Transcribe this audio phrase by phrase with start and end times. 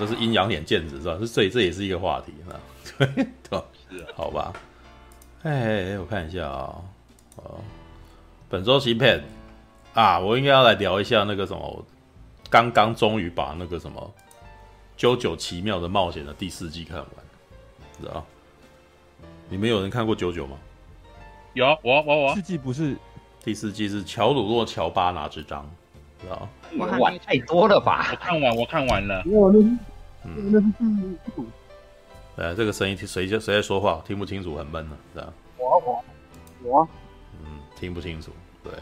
[0.00, 1.16] 这是阴阳眼剑子是吧？
[1.20, 2.56] 这这这也是一个话题啊，
[2.98, 3.06] 对
[3.50, 3.64] 吧？
[4.16, 4.52] 好吧。
[5.42, 6.76] 哎，我看一下啊，
[7.36, 7.60] 哦，
[8.48, 9.22] 本周新片
[9.94, 11.84] 啊，我应该要来聊一下那个什么，
[12.48, 14.12] 刚刚终于把那个什么
[15.00, 17.06] 《JoJo 奇妙的冒险》的第四季看完，
[18.00, 18.24] 知道？
[19.48, 20.56] 你们有人看过《JoJo 吗？
[21.54, 22.34] 有，我我我。
[22.34, 22.96] 四季不是
[23.42, 25.68] 第四季是乔鲁诺乔巴拿之章，
[26.20, 26.48] 知道？
[26.78, 28.08] 我看太多了吧？
[28.10, 29.24] 我看完，我看完了。
[30.24, 31.16] 嗯。
[32.36, 34.02] 呃，这个声音谁谁在说话？
[34.06, 35.32] 听不清楚，很闷呢，是吧？
[35.58, 36.04] 我我
[36.62, 36.88] 我。
[37.42, 38.30] 嗯，听不清楚，
[38.62, 38.72] 对。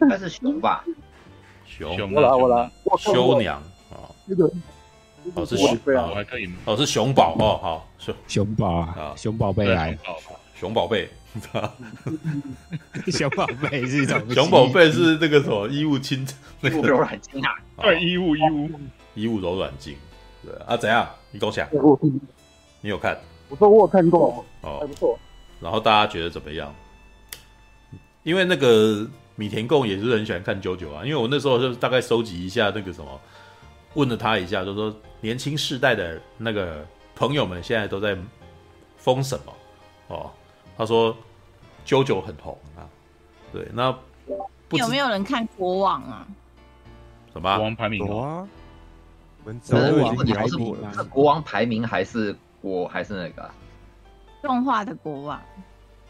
[0.00, 0.84] 应该是熊吧？
[1.66, 2.12] 熊。
[2.12, 2.70] 我来我来。
[2.98, 3.56] 修娘
[3.90, 4.08] 啊。
[4.26, 4.50] 那个。
[5.34, 6.50] 哦，是熊宝，还可以？
[6.66, 9.98] 哦，是熊宝哦，好，熊熊宝啊，熊宝贝来，
[10.54, 11.08] 熊宝贝，
[13.10, 16.26] 熊宝贝 是一种，熊宝贝是那个什么衣物清，
[16.60, 18.70] 那个柔软精啊，对，衣物衣物
[19.14, 19.96] 衣物柔软精，
[20.44, 21.08] 对啊，怎样？
[21.30, 21.68] 你跟我讲，
[22.80, 23.18] 你有看？
[23.48, 25.18] 我说我有看过，哦，还不错。
[25.60, 26.74] 然后大家觉得怎么样？
[28.22, 29.06] 因为那个
[29.36, 33.20] 米田共也是很喜欢看 JoJo 啊，因为我那时候就大概收集一下那个什么。
[33.94, 36.84] 问了他一下，就说年轻世代的那个
[37.14, 38.18] 朋友们现在都在
[38.96, 39.52] 封什么？
[40.08, 40.30] 哦，
[40.76, 41.16] 他说
[41.86, 42.82] JoJo 很红啊。
[43.52, 43.96] 对，那
[44.70, 46.26] 有没有人看国王啊？
[47.32, 48.04] 什么国王排名？
[48.04, 48.48] 有啊。
[49.44, 53.50] 可能问题是国王排名还是国还是那个
[54.42, 55.40] 动画的国王？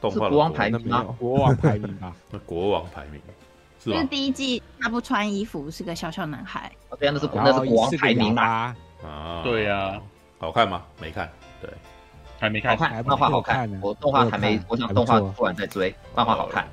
[0.01, 1.05] 动画国王排名吗？
[1.19, 2.15] 国王排名啊？
[2.31, 3.21] 那国王排名。
[3.81, 6.73] 就是第一季他不穿衣服，是个小小男孩。
[6.99, 8.75] 对啊，那是那是国王排名吧？
[9.05, 10.01] 啊，对呀，
[10.39, 10.83] 好看吗？
[10.99, 11.71] 没看，对，
[12.41, 12.75] 还没看。
[12.77, 13.71] 好看，漫画好看。
[13.83, 16.67] 我动画还没，我想动画突然在追，漫画好看，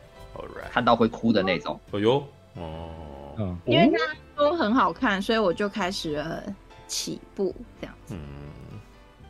[0.71, 1.77] 看到会哭的那种。
[1.91, 2.23] 哎呦，
[2.55, 6.43] 哦，嗯，因为他都很好看，所以我就开始了
[6.87, 8.15] 起步这样子。
[8.15, 8.79] 嗯，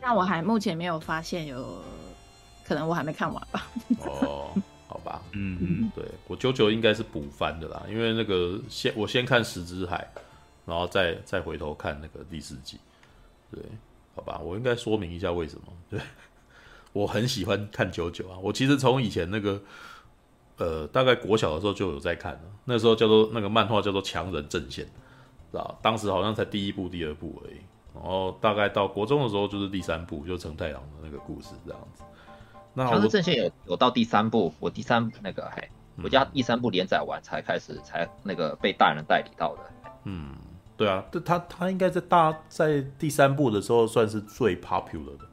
[0.00, 1.82] 但我还目前没有发现有，
[2.64, 3.66] 可能我还没看完吧。
[4.06, 4.50] 哦。
[4.92, 10.06] 好吧，嗯嗯，对我九九应该是补番的啦，因为那个先我先看十之海，
[10.66, 12.78] 然后再再回头看那个第四季，
[13.50, 13.62] 对，
[14.14, 15.98] 好吧，我应该说明一下为什么，对，
[16.92, 19.62] 我很喜欢看九九啊，我其实从以前那个
[20.58, 24.86] 呃大概国小的时候就有在看了，那时候叫做那个漫画叫做强人阵线，
[25.52, 27.58] 知道，当时好像才第一部第二部而已，
[27.94, 32.02] 然后大概到国中的时候就是第三部，就成太郎的那个故事这样子。
[32.74, 35.68] 强势阵线有有到第三部，我第三那个嘿，
[36.02, 39.60] 我家第三部连载完才开始才那个被大人代理到的。
[40.04, 40.34] 嗯，
[40.74, 45.26] 对啊，这他他应该在大在第三部的时候算是最 popular 的。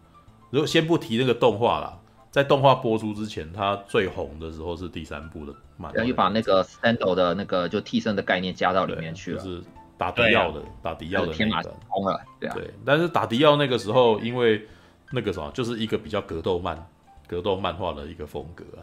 [0.49, 1.97] 如果先不提那个动画啦，
[2.29, 5.95] 在动画播出之前，他最红的时候是第三部的漫画。
[5.95, 9.63] 然后又把那个 Sando 的那个就替身的概念加到里面去了，就是
[9.99, 12.55] 打迪奥的、啊、打迪奥的天马行空了，对啊。
[12.55, 14.67] 对，但是打迪奥那个时候，因为
[15.11, 16.83] 那个什么，就是一个比较格斗漫。
[17.27, 18.81] 格斗漫画的一个风格啊，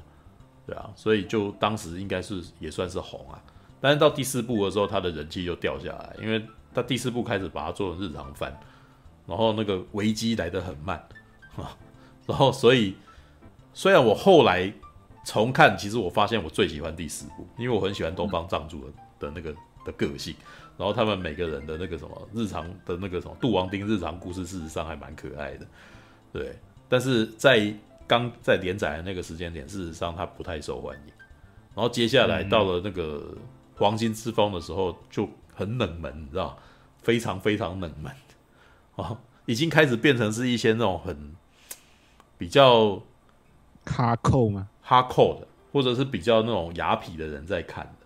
[0.65, 3.43] 对啊，所以就当时应该是也算是红啊，
[3.81, 6.41] 但是到第四部的时候，他的人气就掉下来，因为
[6.73, 8.57] 他第四部开始把它做成日常番，
[9.27, 10.97] 然后那个危机来得很慢
[11.57, 11.77] 啊，
[12.25, 12.95] 然后所以
[13.75, 14.73] 虽然我后来
[15.25, 19.53] 重看，其实我发现我最喜欢第四部，因为我很喜欢东方仗助的的那个
[19.85, 20.37] 的个性，
[20.79, 25.67] 然后他们每个人的那个什么日常的那个什么杜王丁日常故事，事实上还蛮可爱的，
[26.33, 27.75] 对，但是在
[28.07, 31.13] 刚在连载的那个时间点，事实上他不太受欢迎。
[31.75, 33.37] 然后接下来到了那个
[33.75, 36.59] 黄金之风的时候，就很冷门，你知道，
[37.03, 38.13] 非常非常冷门，
[38.95, 41.35] 哦，已经开始变成是一些那种很
[42.39, 43.03] 比较
[43.85, 44.69] 哈扣吗？
[44.81, 48.06] 哈扣的，或者是比较那种雅痞的人在看的。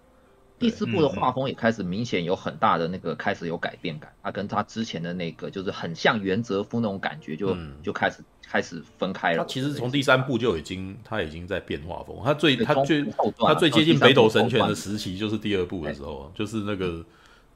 [0.61, 8.23] 第四部的画风也开始明显有很大的那个开始有改变感，他跟他之前的那个就是很像原泽夫那种感觉，就就开始。
[8.53, 9.45] 开始分开了。
[9.45, 12.21] 他其实从第三部就已经，他已经在变画风。
[12.25, 13.05] 他最他最
[13.39, 17.05] 他最接近北斗神拳的时期，就是第二部的时候，就是那个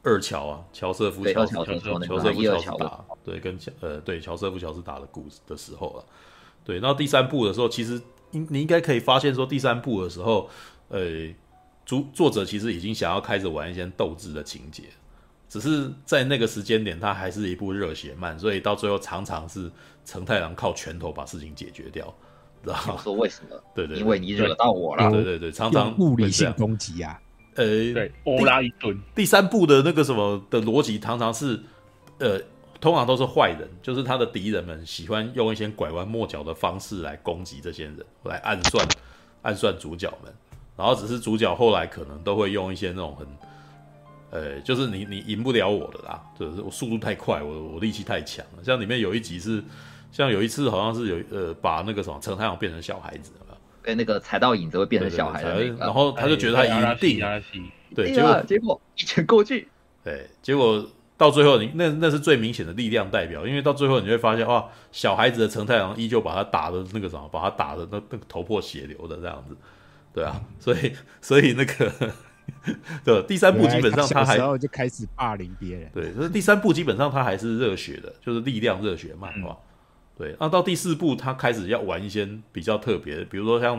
[0.05, 1.75] 二乔啊，乔瑟夫乔乔乔
[2.21, 6.05] 瑟夫乔斯打，对，跟乔呃对乔瑟夫乔斯打的故事的时候了。
[6.65, 8.01] 对，然后第三部的时候，其实
[8.31, 10.49] 应你应该可以发现说，第三部的时候，
[10.91, 11.01] 呃，
[11.85, 14.85] 主作者其实已经想要开始玩一些斗志的情节。
[15.47, 19.71] 只是在那个时间点，他还是一部热血漫，所以到最后常常是
[20.05, 22.13] 成太郎靠拳头把事情解决掉，
[22.65, 23.01] 知道吗？
[23.01, 23.57] 说为什么？
[23.73, 25.09] 对对，因为你惹到我了。
[25.13, 27.21] 对对对，常常物理性攻击啊。
[27.55, 28.99] 呃，对，欧拉一顿。
[29.15, 31.61] 第三部的那个什么的逻辑，常常是
[32.19, 32.41] 呃，
[32.81, 38.85] 通常都是坏人，就是他的敌人们喜欢用一些拐弯抹角的方式来攻击这些人，来暗算
[39.43, 40.35] 暗算主角们，
[40.77, 43.27] 然后只是主角后来可能都会用一些那种很。
[44.31, 48.65] 呃，就是你你赢不了我的啦，就是我速度太快，我我力气太强了。
[48.65, 49.63] 像里面有一集是，
[50.11, 57.21] 像有一次好像是有呃把那个什么陈太郎变成小孩子了，对，那个踩到影子会变成小孩子那个，然后他就觉得他一定，
[57.95, 59.69] 对，结果结果一拳过去，
[60.03, 60.85] 对，结果
[61.17, 69.57] 到最后你那那是最明显的力量代表，因为到最后你会发现哇，小孩子的陈太郎依旧把他打的那个什么，把他打的那那个头破血流的这样子，
[70.15, 72.15] 对啊，所以所以那个。
[73.03, 75.91] 对，第三部基本上他还然后就开始霸凌别人。
[75.95, 79.53] 对，所以第三部基本上他还是热血的，就是力量热血漫画。
[79.53, 79.57] 嗯、
[80.19, 83.77] 对，那到第四部他开始要玩一些比较特别的，比如说像，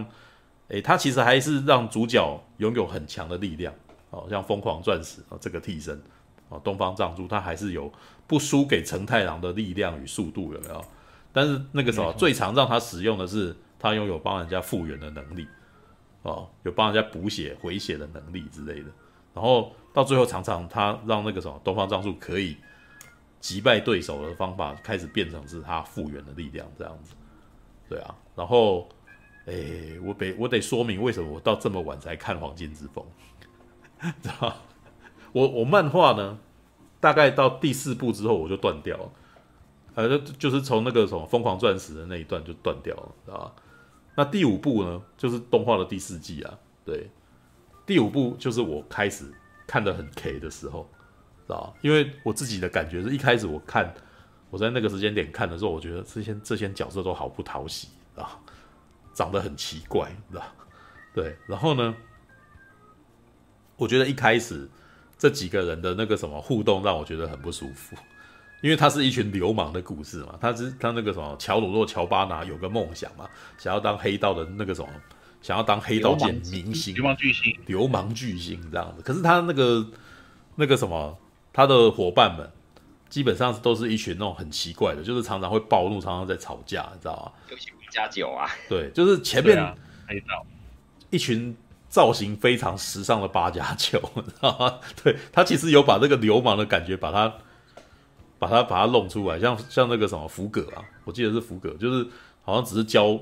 [0.69, 3.71] 诶、欸，他其实还是让主角拥有很强的力量，
[4.09, 6.01] 哦，像疯狂钻石啊这个替身，
[6.49, 7.91] 哦，东方藏珠他还是有
[8.25, 10.83] 不输给承太郎的力量与速度，有没有？
[11.31, 15.47] 但是那个时候最常让他使用的是他拥有帮人家复原的能力。
[16.25, 18.89] 哦，有帮人家补血回血的能力之类的，
[19.33, 22.57] 然后到最后常常他让那个什么东方仗助可以
[23.39, 27.13] 击败对手的方法开始变成是他复原的力量这样子，
[27.87, 28.89] 对啊，然后
[29.45, 33.05] 诶，我得我得说明为什么我到这么晚才看黄金之风，
[34.23, 34.55] 知道
[35.31, 36.39] 我我漫画呢，
[36.99, 39.11] 大概到第四部之后我就断掉了，
[39.93, 43.53] 呃，就就是从那个什么疯狂钻石的那一段就断掉了，知道吧？
[44.15, 46.57] 那第五部呢，就是动画的第四季啊。
[46.85, 47.09] 对，
[47.85, 49.25] 第五部就是我开始
[49.67, 50.89] 看的很 K 的时候，
[51.45, 51.75] 知道？
[51.81, 53.93] 因为我自己的感觉是一开始我看，
[54.49, 58.39] 我在那个时间点看的时候，我觉得这些这些角色都好不讨喜啊，
[59.13, 60.43] 长得很奇怪，知道？
[61.13, 61.95] 对，然后呢，
[63.77, 64.69] 我觉得一开始
[65.17, 67.95] 这几个人的那个什么互动让我觉得很不舒服。
[68.61, 73.29] 因为他是一群流氓的故事嘛，他是他那个什么乔鲁诺乔巴拿有个梦想嘛，
[73.59, 74.87] 想要当黑道的那个什么，
[75.41, 79.03] 想要当黑道界明星，流氓巨星，流氓巨星这样子。
[79.03, 79.85] 可是他那个
[80.55, 81.15] 那个什么，
[81.53, 82.49] 他的伙伴们
[83.07, 87.31] 基本上都是一群那种很奇怪的，就是常常会暴怒，常常在吵架，你知道吗？
[87.51, 89.55] 尤其五加酒啊，对，就是前面
[90.07, 90.43] 黑道
[91.11, 91.55] 一群
[91.87, 94.79] 造型非常时尚的八加九，你知道吗？
[95.03, 97.31] 对，他其实有把这个流氓的感觉把他。
[98.37, 102.07] 把他把他弄出来，像像那个什么福葛啊，我记得是福葛，就是
[102.43, 103.17] 好像只是教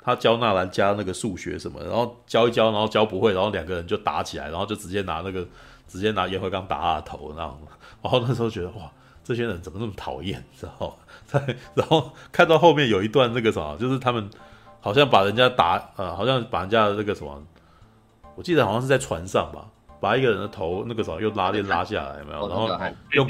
[0.00, 5.46] 他教纳兰加那个数学什么，然后教一教，然后教不会，然后两个人就打起来，然后就直接拿那个
[5.86, 7.58] 直接拿烟灰缸打他的头那样，
[8.02, 8.90] 然后那时候觉得哇，
[9.22, 11.44] 这些人怎么那么讨厌，知道吗？
[11.74, 14.28] 然后看到后面有一段那个什么，就是他们
[14.80, 17.42] 好像把人家打呃，好像把人家的那个什么，
[18.34, 19.66] 我记得好像是在船上吧。
[20.02, 22.48] 把一个人的头那个时候又拉链拉下来，有没有？
[22.48, 22.68] 然后
[23.12, 23.24] 用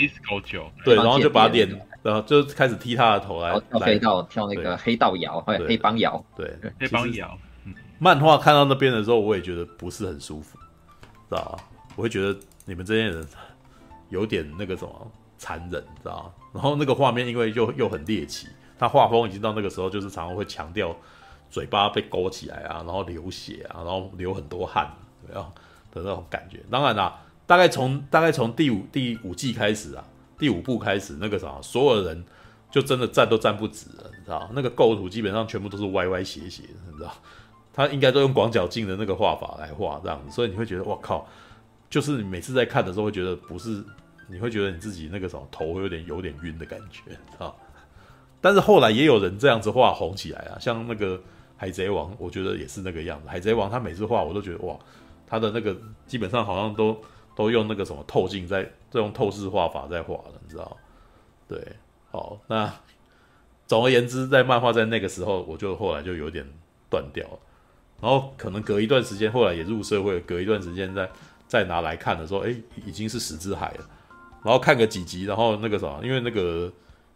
[0.83, 1.69] 对，然后就把脸，
[2.03, 3.53] 然后就开始踢他的头来。
[3.69, 6.25] 跳黑道，跳那个黑道摇，还有黑帮摇。
[6.35, 7.37] 对，黑帮摇。
[7.99, 10.59] 漫画看到那边的时候，我也觉得不是很舒服，
[11.29, 11.59] 知道吧？
[11.95, 12.35] 我会觉得
[12.65, 13.29] 你们这些人
[14.09, 15.73] 有点那个什么残忍，
[16.03, 16.33] 知道吧？
[16.55, 18.49] 然后那个画面因为又又很猎奇，
[18.79, 20.97] 他画风已经到那个时候，就是常常会强调
[21.51, 24.91] 嘴巴被勾起来啊，然后流血啊，然后流很多汗，
[25.27, 25.53] 对吧？
[25.93, 30.05] 的那种感觉，当然啦，大概从大概从第五第五季开始啊，
[30.39, 32.25] 第五部开始，那个啥，所有人
[32.71, 34.51] 就真的站都站不直了，你知道？
[34.55, 37.13] 那个构图基本上全部都是歪歪斜斜的，你知道？
[37.75, 41.27] 他应该都用广角镜的那个画法来画这样子，所以你会觉得哇靠，
[41.89, 43.85] 就是你每次在看的时候会觉得不是，
[44.29, 47.57] 你会觉得你自己那个什么头会有点有点晕的感觉，知道？
[48.41, 51.21] 但是后来也有人这样子画红起来啊，像那个
[51.57, 53.29] 海贼王，我觉得也是那个样子。
[53.29, 54.77] 海贼王他每次画我都觉得哇。
[55.33, 55.75] 他的那个
[56.07, 56.95] 基本上好像都
[57.35, 60.77] 都用那个什么透镜在，在用透视画法在画的，你知道？
[61.49, 61.59] 对，
[62.11, 62.71] 好，那
[63.67, 66.47] 总而言之，在漫画在那个时候，我就后来就有点
[66.91, 67.39] 断掉了。
[67.99, 71.11] 然后可能隔一段时间，后来也入社会，隔一段时间再
[71.49, 73.89] 再拿来看的时候，哎，已经是石之海了。
[74.45, 76.71] 然后看个几集，然后那个什么，因为那个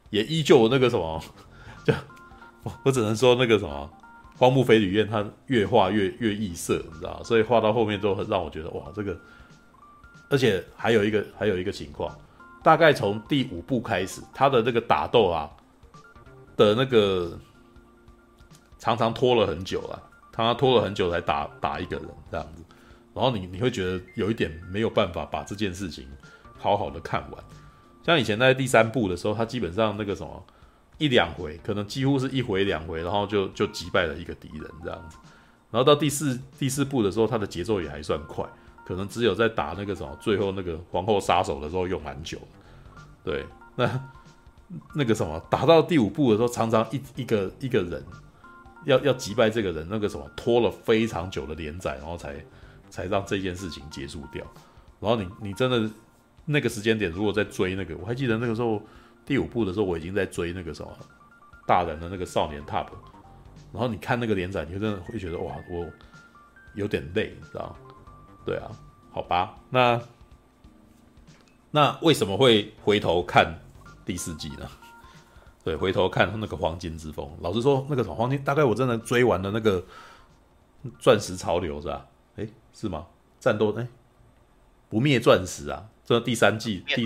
[0.09, 1.23] 也依旧那个什么，
[1.85, 1.93] 就
[2.63, 3.91] 我我只能说那个什么。
[4.38, 9.19] 荒木飞吕彦他越画越越异色，你知道，所以画到后面都很让我觉得哇，这个，
[10.28, 12.14] 而且还有一个还有一个情况，
[12.62, 15.50] 大概从第五部开始，他的那个打斗啊
[16.55, 17.38] 的那个
[18.78, 22.62] 常常拖了很久啊，他拖了很久才打打一个人这样子，
[23.14, 26.07] 然后你你会觉得有一点没有办法把这件事情
[26.59, 27.45] 好好的看完，
[28.05, 30.45] 像以前在第三部的时候，他基本上那个什么。
[30.99, 35.19] 一两回，可能几乎是一回两回，然后就就击败了一个敌人这样子。
[35.71, 38.45] 然后到第四第四部的时候，他的节奏也还算快，
[38.87, 42.38] 可能只有在打那个什么最后那个皇后杀手的时候用蛮久。
[43.23, 44.09] 对，那
[44.95, 48.03] 那个什么打到第五部的时候，常常一一个一个人
[48.85, 52.37] 要要击败这个人，那个什么拖了非常久的连载，然后才
[52.88, 54.47] 才让这件事情结束掉。
[55.00, 55.91] 然后你你真的
[56.47, 58.81] 那个时间点如果在追那个，我还记得那个时候
[59.26, 60.90] 第五部的时候，我已经在追那个什么
[61.66, 62.87] 大人的那个少年 Top，
[63.73, 65.87] 然后你看那个连载，你就真的会觉得哇，我
[66.75, 67.76] 有点累，你知道？
[68.45, 68.71] 对啊，
[69.11, 70.00] 好吧，那
[71.73, 73.59] 那为什么会回头看
[74.04, 74.71] 第四季呢？
[75.64, 79.85] 对，回头看那个黄金之风，老实说，那个什么黄金大概我真的追完了那个
[81.00, 82.06] 钻石潮流是吧？
[82.37, 83.06] 诶，是吗？
[83.40, 83.88] 战斗诶，
[84.88, 87.05] 不灭钻石啊，这第三季第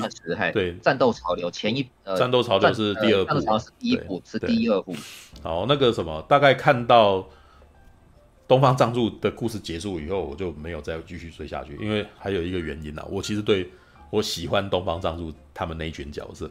[0.52, 4.94] 对战斗潮流前一呃战斗潮流是第二部，呃、是第一部是第二部。
[5.42, 7.26] 好，那个什么，大概看到
[8.46, 13.70] 东方藏助的故事结束以后，我就没有再继续追下去，因为还有一个原因啊，我其实对
[14.10, 16.50] 我喜欢东方藏助他们那一群角色。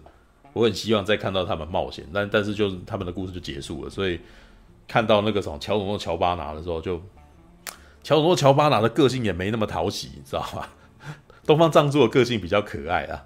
[0.53, 4.20] 我很希望再看到他们冒险，但但是就是他们的故事就结束了，所以
[4.88, 7.03] 看到那个什么乔努诺乔巴拿的时候就，就
[8.01, 10.68] 乔努诺乔巴拿的个性也没那么讨喜，你知道吗？
[11.50, 13.25] 东方仗助的个性比较可爱啊，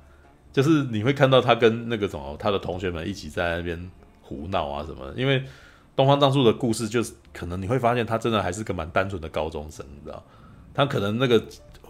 [0.53, 5.43] 就是你会看到他跟那个什么他的同学们一起在那边胡闹啊什么，因为
[5.93, 10.23] 东方仗助的故事就是可能你会发现他真的还是个蛮单纯的高中生，你知道，
[10.73, 11.37] 他可能那个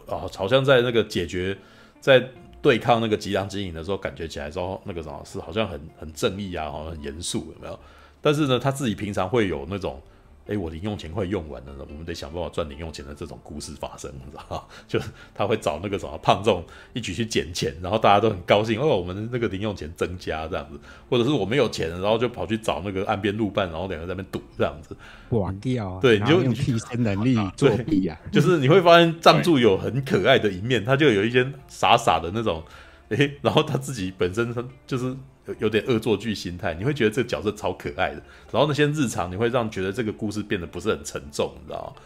[0.07, 1.55] 哦好像在那个解决
[2.01, 2.27] 在。
[2.63, 7.77] 对抗那个吉良金隐的时候，感觉起来说那个什么是好像很很正义啊，好像很严肃，有没有？
[8.21, 10.01] 但是呢，他自己平常会有那种。
[10.45, 14.63] 哎，我零用钱快用完了，我们得想办法赚零用钱的这种故事发生，你知道吗？
[14.87, 16.61] 就是他会找那个什么胖仲
[16.93, 20.77] 一起去捡钱，然后大家都很高兴哦，我们的那个零用钱增加这样子，
[21.09, 24.95] 或者是我没有钱，然后就跑去找那个岸边路伴，然后两个在那边赌这样子，
[25.29, 32.61] 玩掉啊，对，你就用替身能力 作弊啊，就是你会发现仗助有很可爱的一面，他就有一些傻傻的那种，
[33.07, 35.15] 哎，然后他自己本身他就是。
[35.45, 38.21] 有有点恶作剧心态，你会觉得这个角色超可爱的，
[38.51, 42.01] 然后那些日常你会让觉得这个故事变得不是很沉重，你知道吗？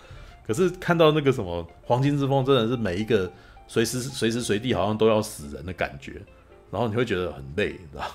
[0.45, 3.31] 可是看到那个什么黄金之风，真的是每一个
[3.67, 6.13] 随时随时随地好像都要死人的感觉，
[6.71, 8.05] 然后你会觉得很累，你知道？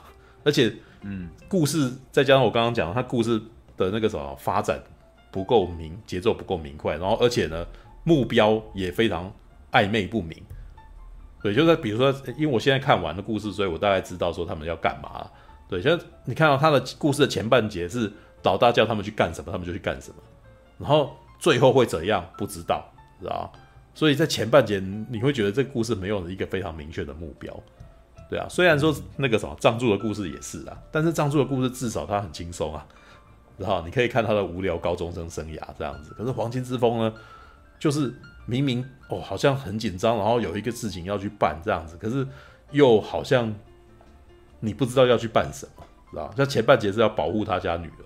[0.45, 3.41] 而且，嗯，故事再加上我刚刚讲，他故事
[3.77, 4.83] 的那个什么发展
[5.31, 7.65] 不够明，节奏不够明快，然后而且呢，
[8.03, 9.33] 目标也非常
[9.71, 10.43] 暧昧不明。
[11.43, 15.29] 对，就是比如说，因为我现在看完的故事，所以我大概知道说他们要干嘛。
[15.69, 18.13] 对，像你看到他的故事的前半节是
[18.45, 20.17] 老大叫他们去干什么，他们就去干什么，
[20.79, 22.89] 然后最后会怎样不知道，
[23.21, 23.53] 知道？
[23.93, 24.79] 所以在前半节
[25.11, 27.53] 你会觉得这个故事没有一个非常明确的目标。
[28.31, 32.87] 对啊，虽然说那个什么仗助的故事也是啊，但是仗助的故事至少他很轻松啊，
[33.59, 36.15] 然后你可以看他的无聊高中生生涯这样子。
[36.17, 37.13] 可是黄金之风呢，
[37.81, 38.15] 就是。
[38.47, 42.27] 明明哦，好像很紧张，然后有一个事情要去办这样子，可是
[42.71, 43.55] 又好像
[44.61, 46.33] 你不知道要去办什么，知道？
[46.37, 48.05] 像前半节是要保护他家女儿，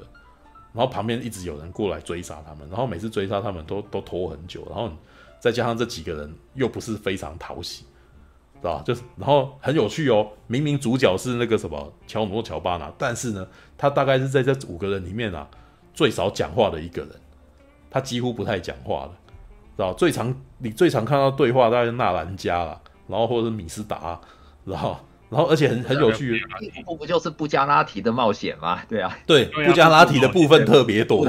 [0.73, 4.90] 然后旁边一直有人过来追杀他们，然后每次追杀他们都都拖很久，然后
[5.40, 7.85] 再加上这几个人又不是非常讨喜，
[8.61, 8.83] 知道？
[8.83, 13.47] 就是然后很有趣哦，明明主角是那个什么乔努诺乔巴拿，但是呢，
[13.78, 15.49] 他大概是在这五个人里面啊
[15.95, 17.11] 最少讲话的一个人，
[17.90, 19.12] 他几乎不太讲话了。
[19.76, 24.18] 知道最常你最常看到对话大概是纳兰加啦，然后或者是米斯达，
[24.64, 24.97] 然后
[25.28, 26.40] 然后而且很很有趣，
[26.87, 28.80] 不不就是布加拉提的冒险吗？
[28.88, 31.25] 对啊，对，布加拉提的部分特别多，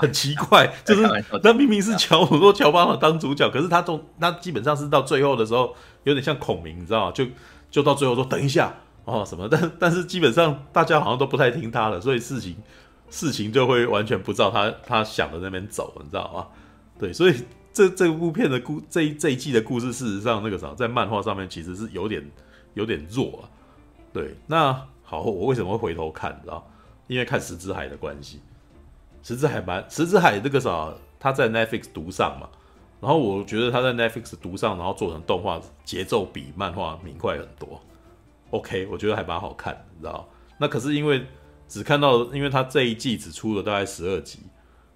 [0.00, 1.02] 很奇怪，就是
[1.42, 5.74] 那明明是乔努诺乔巴马当主角，可是他都他基本上是到最后的时候
[6.04, 7.12] 有点像孔明，你知道吗？
[7.12, 7.26] 就
[7.70, 8.72] 就到最后说等一下
[9.06, 12.54] 哦什么，但但是基本上大家好像都不太听他的，所以事情
[13.10, 16.46] 事情就会完全不照他他想的那边走，你知道吗？
[16.98, 17.34] 对，所以。
[17.72, 22.22] 这这部片的故这一这一季的故事，事实上那个啥，在漫画上面其实是有点
[22.74, 23.48] 有点弱啊。
[24.12, 26.38] 对，那好，我为什么会回头看？
[26.42, 26.70] 知道？
[27.06, 28.40] 因为看石之海的关系。
[29.22, 32.48] 石之海蛮石之海这个啥，他在 Netflix 独上嘛，
[33.00, 37.80] 然后我觉得他在 Netflix 独上，然后做成动画，节奏比漫画明快很多。
[38.50, 40.28] OK，我觉得还蛮好看，你知道？
[40.58, 41.24] 那可是因为
[41.68, 44.40] 只看到，因为他这一季只出了大概十二集。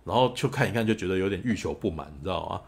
[0.06, 2.62] 然后就看一看，就觉得有点欲求不满，你知道吗？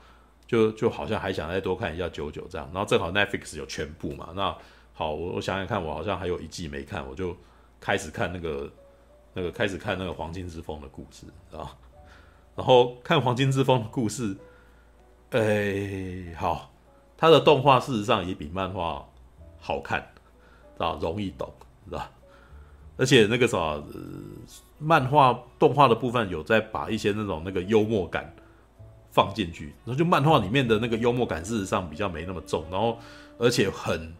[0.46, 2.68] 就就好像还想再多看一下九九这样。
[2.74, 4.56] 然后正好 Netflix 有全部嘛，那
[4.92, 7.36] 好，我我想想看，我好像还有一季没看，我就
[7.78, 8.68] 开始看那个
[9.34, 11.26] 那个开始看那个黄金之风的故事
[11.56, 11.76] 啊。
[12.56, 14.36] 然后看黄金之风的故事，
[15.30, 16.72] 哎，好，
[17.16, 19.08] 它的动画事实上也比漫画
[19.60, 20.10] 好看，
[20.78, 21.52] 啊，容易懂，
[21.88, 22.04] 知道？
[22.96, 23.84] 而且那个啥，呃，
[24.78, 28.34] 漫画动画的部分有在把一些那种那个幽默感
[29.10, 32.96] 放进去，然后就漫画里面的那个幽默感事实上比较没那么重，然后
[33.38, 34.12] 而且很，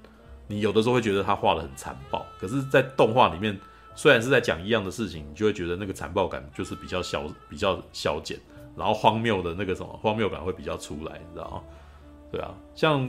[0.46, 3.56] 你有的时候会觉得他画得很残暴，可是，在动画里面
[3.94, 8.38] 虽然是在讲一样的事情，你就会觉得那个残暴感就是比较消比较消减，
[8.76, 11.62] 然后荒谬的那个什么荒谬感会比较出来，你知道吗？
[12.32, 13.08] 对啊，像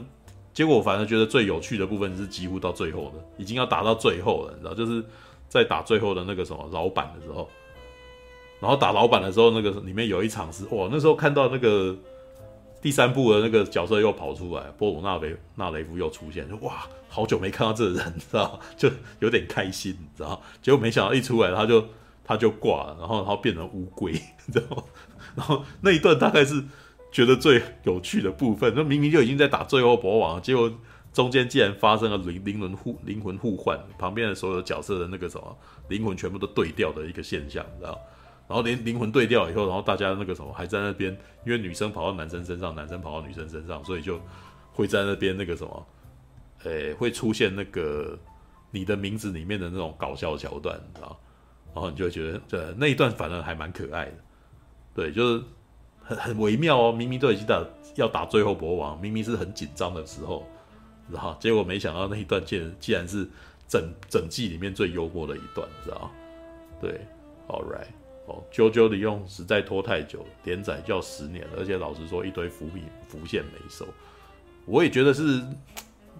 [0.52, 5.04] 结果我反而觉得最有趣的部分是几乎到最后的，已经要打到最后了，你知道，就是
[5.50, 7.46] 在打最后的那个什么老板的时候，
[8.60, 11.94] 然后打老板的时候，那个里面有一场是哇，那时候看到那个
[12.80, 18.88] 第三部的那个角色又跑出来，波鲁纳雷纳雷夫又出现，就哇，好久没看到这个人，你知道， 就
[19.18, 21.84] 有点开心，你知道，结果没想到一出来他就
[22.24, 24.12] 他就挂了，然后然后变成乌龟，
[24.46, 24.84] 你知道，
[25.34, 26.64] 然后那一段大概是。
[27.12, 30.72] 觉得最有趣的部分，那明明就已经在打最后博王，结果
[31.12, 37.98] 中间竟然发生了灵灵魂互灵魂互换，旁边的所有角色的那个什么灵魂全部都对调的一个现象，你知道？
[38.48, 44.20] 然后连灵魂对调以后，然后大家那个什么还在那边，因为女生跑到男生身上，男生跑到女生身上，所以就
[44.72, 45.86] 会在那边那个什么，
[46.64, 48.18] 诶，会出现那个
[48.70, 51.18] 你的名字里面的那种搞笑桥段，你知道？
[51.74, 54.14] 然后你就会觉得，这那一段反而还蛮可爱的，
[54.94, 55.44] 对，就是。
[56.02, 57.64] 很很微妙哦，明明都已经打
[57.94, 60.44] 要打最后博王，明明是很紧张的时候，
[61.12, 63.28] 然后结果没想到那一段竟然竟然是
[63.68, 66.10] 整整季里面最幽默的一段，知道
[66.80, 67.00] 对
[67.48, 67.88] ，All right，
[68.26, 73.86] 哦，啾啾的用实在拖太久，连载就要十年了，而且老实说一堆伏笔浮现没收，
[74.66, 75.42] 我也觉得是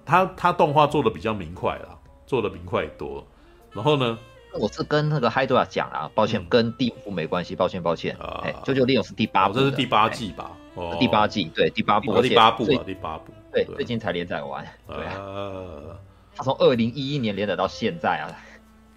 [0.05, 3.27] 他他动画做的比较明快啦，做的明快多，
[3.73, 4.19] 然后呢？
[4.53, 8.17] 我是跟那个海多亚讲啊，抱歉，嗯、跟第五部没关系，抱歉抱歉。
[8.43, 10.51] 哎、啊，九九六是第八部，这是第八季吧？
[10.75, 14.65] 哦，第八季，对，第八部，第八部啊，第八部，对，最近才连载完。
[14.87, 15.97] 对啊，
[16.37, 18.31] 他从二零一一年连载到现在啊。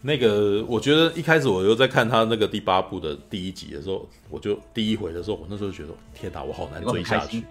[0.02, 7.44] 那个，我觉得一开始我又在看他那个第八部的第一集的时候，我就第一回的时候，我那时候觉得，天哪，我好难追下去。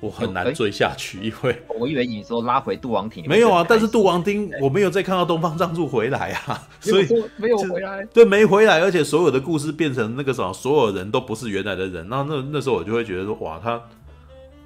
[0.00, 7.06] 我很难追下去，因为我以为你说拉回杜王庭没有啊，但是杜王町我没有再看到东方藏助回来啊，所以
[7.36, 13.80] 没有回来，对，没回来，而且所有的故事变成那个什么，所有人都不是原来的人，那那那时候我就会觉得说，哇，他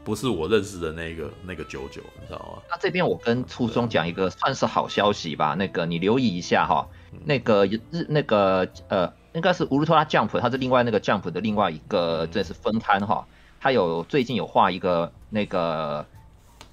[0.06, 2.62] 不是我认识的那个那个九九，你知道吗？
[2.70, 6.86] 那这边我跟初中讲一个算是好消息吧，那个你留意一下哈，
[7.24, 13.26] 那个日那个呃，应该是乌鲁托拉 Jump，它是另外那个 Jump 的另外一个，这是分摊哈。
[13.58, 16.06] 他有最近有画一个那个，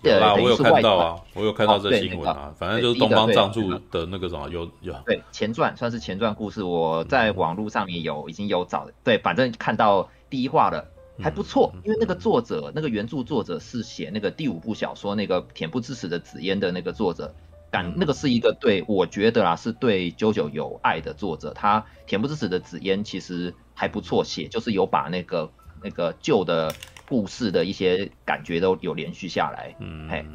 [0.03, 4.93] 对啊，我有看到啊，我有看到这新闻啊，反正就是东方藏著的那个什么有有。
[5.07, 10.85] 对前传，算是前传故事，我在网络上面有已经有找，对，反正看到第一话了，
[11.19, 17.33] 还不错，因为那个作者那个原著作者是写那个第五部小说那个恬不知耻的紫烟的那个作者，
[17.71, 25.51] 感那个是一个对我觉得啦是对 JoJo 有爱的作者，他恬不知耻的紫烟其实还不错写，就是有把那个。
[25.85, 26.73] 那个旧的
[27.09, 30.25] 故事的一些感觉都有连续下来，嗯，嘿，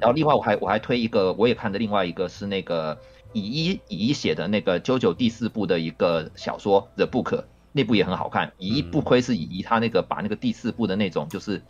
[0.00, 2.98] 然后另外我还我还推一个，我也看的另外一个是那个
[3.32, 7.44] 乙一乙一写的那个 JoJo 第四部的一个小说 The Book，
[7.76, 8.52] 那部也很好看。
[8.58, 11.62] 乙一不亏是乙一，他那个把那个第四部的那种就是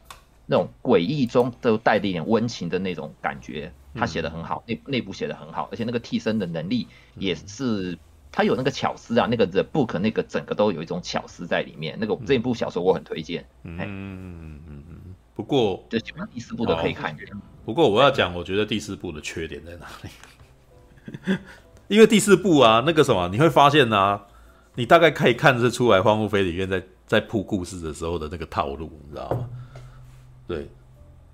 [0.47, 6.87] 那种诡异中都带着一点温情的那种感觉，他写的很好，那那部写的很好，而且那个替身的能力
[7.19, 7.99] 也是。
[8.33, 11.97] 他有那个巧思啊，那个 The Book 那个整个都有一种巧思在里面。
[11.99, 13.47] 那个这一部小说我很推荐。
[13.63, 15.15] 嗯嗯嗯嗯。
[15.35, 17.17] 不过，就喜欢第四部的可以看。
[17.65, 21.39] 不过我要讲，我觉得第四部的缺点在哪里？
[21.89, 24.27] 因为第四部啊，那个什么，你会发现啊，
[24.77, 29.49] 你大概可以看得出来，荒木飞吕彦在在铺故事的时候的那个套路，你知道吗？
[30.47, 30.69] 对，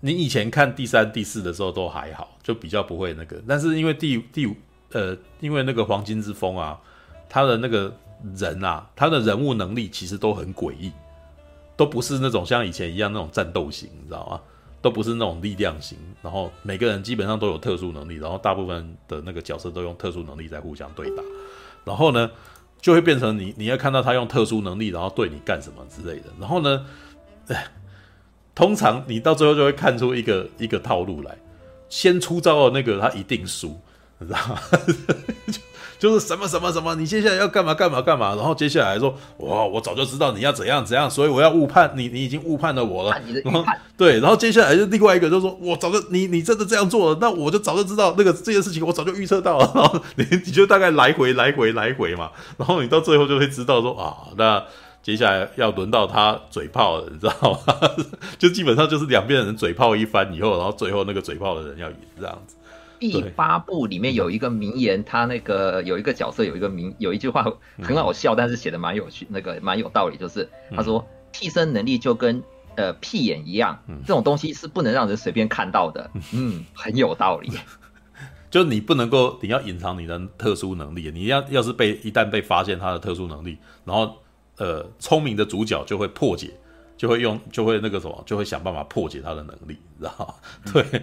[0.01, 3.43] 你以前看第三、第四的时候都还好，就比较不会那个。
[3.47, 4.57] 但是因为第第五
[4.93, 6.81] 呃，因为那个黄金之风啊。
[7.35, 7.91] 他的那个
[8.35, 10.93] 人啊，他的人物能力其实都很诡异，
[11.79, 14.39] 都不是那种像以前一样那种战斗型，你知道吗？
[14.83, 15.97] 都不是那种力量型。
[16.21, 21.23] 然后每个人基本上都有特殊能力，然后大部分的那个角色都用特殊能力在互相对打。
[21.87, 22.31] 然后呢，
[22.83, 26.27] 就会变成你你要看到他用特殊能力，然后对你干什么之类的。
[26.39, 26.85] 然后呢，
[28.55, 31.35] 通常你到最后就会看出一个一个套路来，
[31.89, 33.81] 先出招的那个他一定输，
[34.19, 34.61] 你知道吗？
[36.03, 43.17] 就是什么什么什么，你接下来要干嘛干嘛干嘛，然后接下来说，哇，我早就知道你要怎样怎样，所以我要误判你，你已经误判了我了。
[43.45, 43.65] 然后
[43.97, 49.73] 对，然后接下来就另外一个就说，我早就你你真的这样做了，那我就早就知道那个这件事情，我早就预测到了。
[49.77, 54.61] 然后你你就大概来回来回来回嘛，然后你到最后就会知道说啊，那
[55.05, 57.75] 接下来要轮到他嘴炮了，你知道吗？
[58.41, 62.57] 就基本上就是两边的人嘴炮一番以后，然后最后那个嘴炮的人要赢这样子。
[63.11, 67.45] 第八部里面有一个名言，他那个有一个角色有一个名有一句话
[67.83, 72.41] 很好笑，但是写的蛮有趣，那个蛮有道理，就是他说替身能力就跟
[72.77, 77.51] 呃屁眼一样，这种东西是不能让人随便看到的，嗯，很有道理。
[78.51, 84.19] 就你不能够，你要隐藏你的特殊能力，你要要是被一旦被发现他的特殊能力，然后
[84.59, 86.51] 呃聪明的主角就会破解，
[86.97, 90.73] 就会用就会那个什么，就会想办法破解他的能力，你知道吗？
[90.73, 91.03] 对。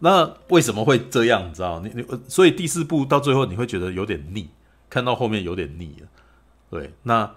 [0.00, 1.48] 那为什么会这样？
[1.48, 1.80] 你知道？
[1.80, 4.48] 你你所以第四部到最后你会觉得有点腻，
[4.88, 6.08] 看到后面有点腻了。
[6.70, 7.30] 对，那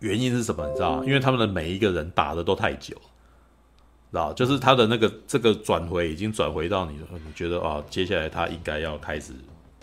[0.00, 0.66] 原因是什么？
[0.68, 1.02] 你知道？
[1.04, 4.32] 因为他们的每一个人打的都太久，知道？
[4.32, 9.32] 就是他的那个这个转回已经转回到你，你觉得啊，接下来他应该要开始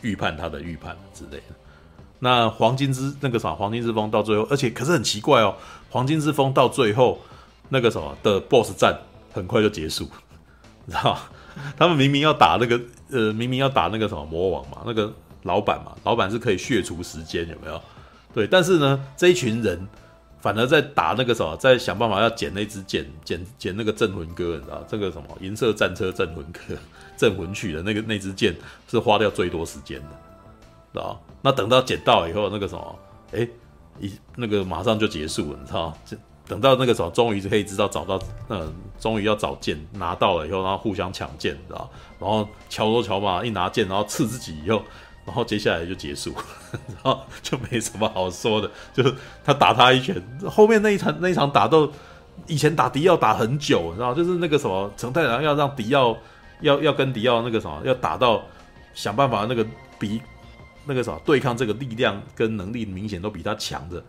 [0.01, 1.55] 预判他的预判之类的。
[2.19, 5.55] 那黄金之那个啥，黄金之风到最后，而且可是很奇怪哦，
[5.89, 7.19] 黄金之风到最后
[7.69, 8.97] 那个什么的 BOSS 战
[9.33, 10.09] 很快就结束，
[10.85, 11.17] 你知道？
[11.77, 12.79] 他们明明要打那个，
[13.11, 15.11] 呃，明明要打那个什么魔王嘛，那个
[15.43, 17.81] 老板嘛，老板是可以血除时间，有没有？
[18.33, 19.87] 对，但是呢，这一群人
[20.41, 24.83] 反而在打那个什么，在想办法要捡那支剑，捡捡那个镇魂歌，你知道？
[24.87, 26.75] 这个什么银色战车镇魂歌，
[27.17, 28.53] 镇魂曲的那个那支剑
[28.89, 30.09] 是花掉最多时间的，
[30.91, 31.19] 知道？
[31.41, 32.99] 那等到捡到以后，那个什么，
[33.31, 33.47] 哎，
[33.99, 35.97] 一那个马上就结束了，你知道？
[36.05, 41.89] 这等到那个时候，终于可以知道找到，嗯，终于要找剑拿到了以后，然后互相抢剑，知道？
[42.19, 44.83] 然后乔罗乔马一拿剑，然后刺自己以后，
[45.25, 46.33] 然后接下来就结束，
[46.71, 51.91] 然后就没什么好说的，就是他打他一拳，后面那一场那一场打斗，
[52.47, 54.13] 以前打迪奥打很久，你知道？
[54.13, 56.15] 就是那个什么陈太郎要让迪奥
[56.61, 58.43] 要要跟迪奥那个什么要打到
[58.93, 59.65] 想办法那个
[59.97, 60.21] 比
[60.85, 64.03] 那个什么对抗这个力量跟能力明显都比他强的。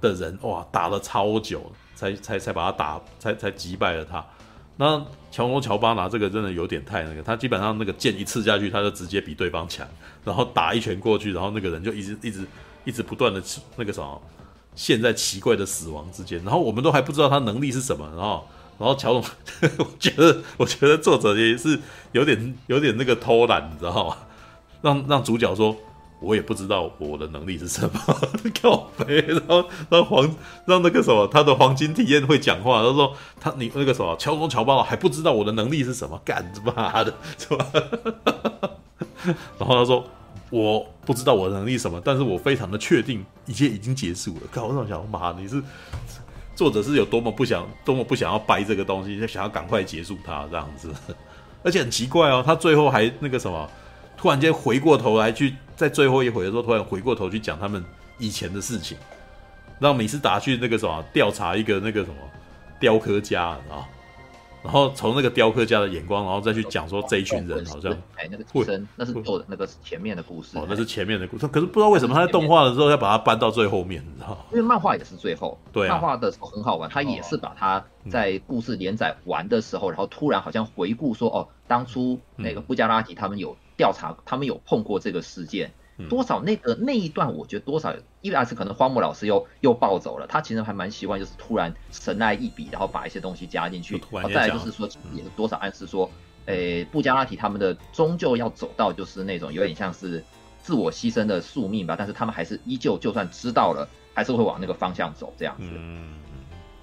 [0.00, 4.24] 的人哇，打了超久，才才才把他打，才才击败了他。
[4.76, 9.86] 那乔龙乔巴拿这个真的有点太那个，他基本上那个剑一刺下去，他就直接比对方强，
[10.24, 12.46] 然后打一拳过去，然后那个人就一直一直
[12.84, 13.42] 一直不断的
[13.76, 14.22] 那个什么，
[14.74, 16.42] 陷在奇怪的死亡之间。
[16.42, 18.46] 然后我们都还不知道他能力是什么，然后
[18.78, 19.22] 然后乔龙，
[19.76, 21.78] 我觉得我觉得作者也是
[22.12, 24.16] 有点有点那个偷懒，你知道吗？
[24.80, 25.76] 让让主角说。
[26.20, 28.00] 我也不知道我的能力是什么，
[28.62, 37.66] 靠北，然后让黄让那个什么他的黄金体验会讲话，他说他你那个什么乔中乔巴还不知道我的能力是什么，干他妈的， 是吧？
[39.58, 40.04] 然后他说
[40.50, 44.40] 我不知道我的能力什么，但是我非常的确定一切已经结束了。
[44.52, 45.62] 靠，我想妈，你是
[46.54, 50.92] 作者是有多么不想多么不想要掰这个东西，就想要赶快结束它这样子，
[51.62, 53.66] 而且很奇怪哦，他最后还那个什么。
[54.20, 57.82] 突然间回过头来去，在最后一回的时候，突然回过头去讲他们
[58.18, 58.94] 以前的事情，
[59.78, 62.16] 让米斯达去那个什么调查一个那个什么
[62.78, 63.88] 雕刻家啊，
[64.62, 74.36] 然后从那个雕刻家的眼光，然后再去讲说这一群人好像哎那个替身那是做的那个前面的故事哦，那是前面的故事，可是不知道为什么他在动画的时候要把它搬到最后面，你知道？
[74.50, 83.56] 因为漫画也是最后，对，漫画的时候很好玩，他也是把它在故事连载完的时候，然后突然好像回顾说哦，当初那个布加拉提他们有。
[83.80, 85.72] 调查他们有碰过这个事件，
[86.10, 93.96] 多少那个那一段，我觉得多少，因为还是可能荒木老师又又暴走了，他其实还蛮习惯就是突然神来一笔，然后把一些东西加进去，
[94.28, 96.10] 再来就是说也是多少暗示说，
[96.44, 100.22] 诶，布加拉提他们的终究要走到就是那种有点像是
[100.60, 105.70] 自我牺牲的宿命吧，但是他们还是依旧就算知道了，还是会往那个方向走这样子，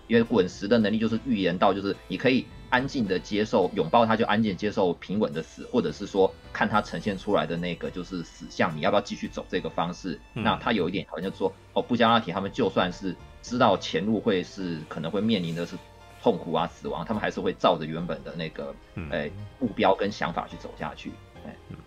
[0.07, 2.47] 因为滚石的能力就是预言到就是你可以。
[2.69, 10.19] 安静的接受拥抱他，就安静接受平稳的死，或者是说看他呈现出来的那个就是死相，你要不要继续走这个方式？
[10.34, 15.77] 嗯、那他有一点好像就说哦，布加拉提他们就算是知道前路会是可能会面临的是
[16.21, 21.12] 痛苦啊死亡，他们还是会照着原本的那个诶、嗯欸、目标跟想法去走下去。
[21.45, 21.77] 欸、嗯，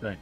[0.00, 0.16] 对。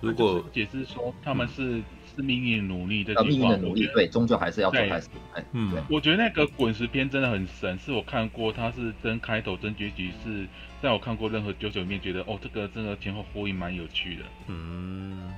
[0.00, 1.82] 如果解释说他们是。
[2.18, 5.08] 嗯是命运努力的命运的努力，对，终究还是要做开始。
[5.52, 10.46] 嗯，我觉得那个滚石篇真的很神，是我看过，它是真开头真结局，是
[10.82, 14.22] 在我看过任何九九里面觉得，哦，这个真的前后呼应蛮有趣的。
[14.48, 15.32] 嗯，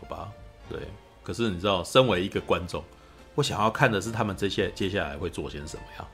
[0.00, 0.28] 好吧，
[0.68, 0.78] 对。
[1.22, 2.82] 可是你知道，身为一个观众，
[3.34, 6.08] 我想要看的是他们这些接下来会做些什么呀？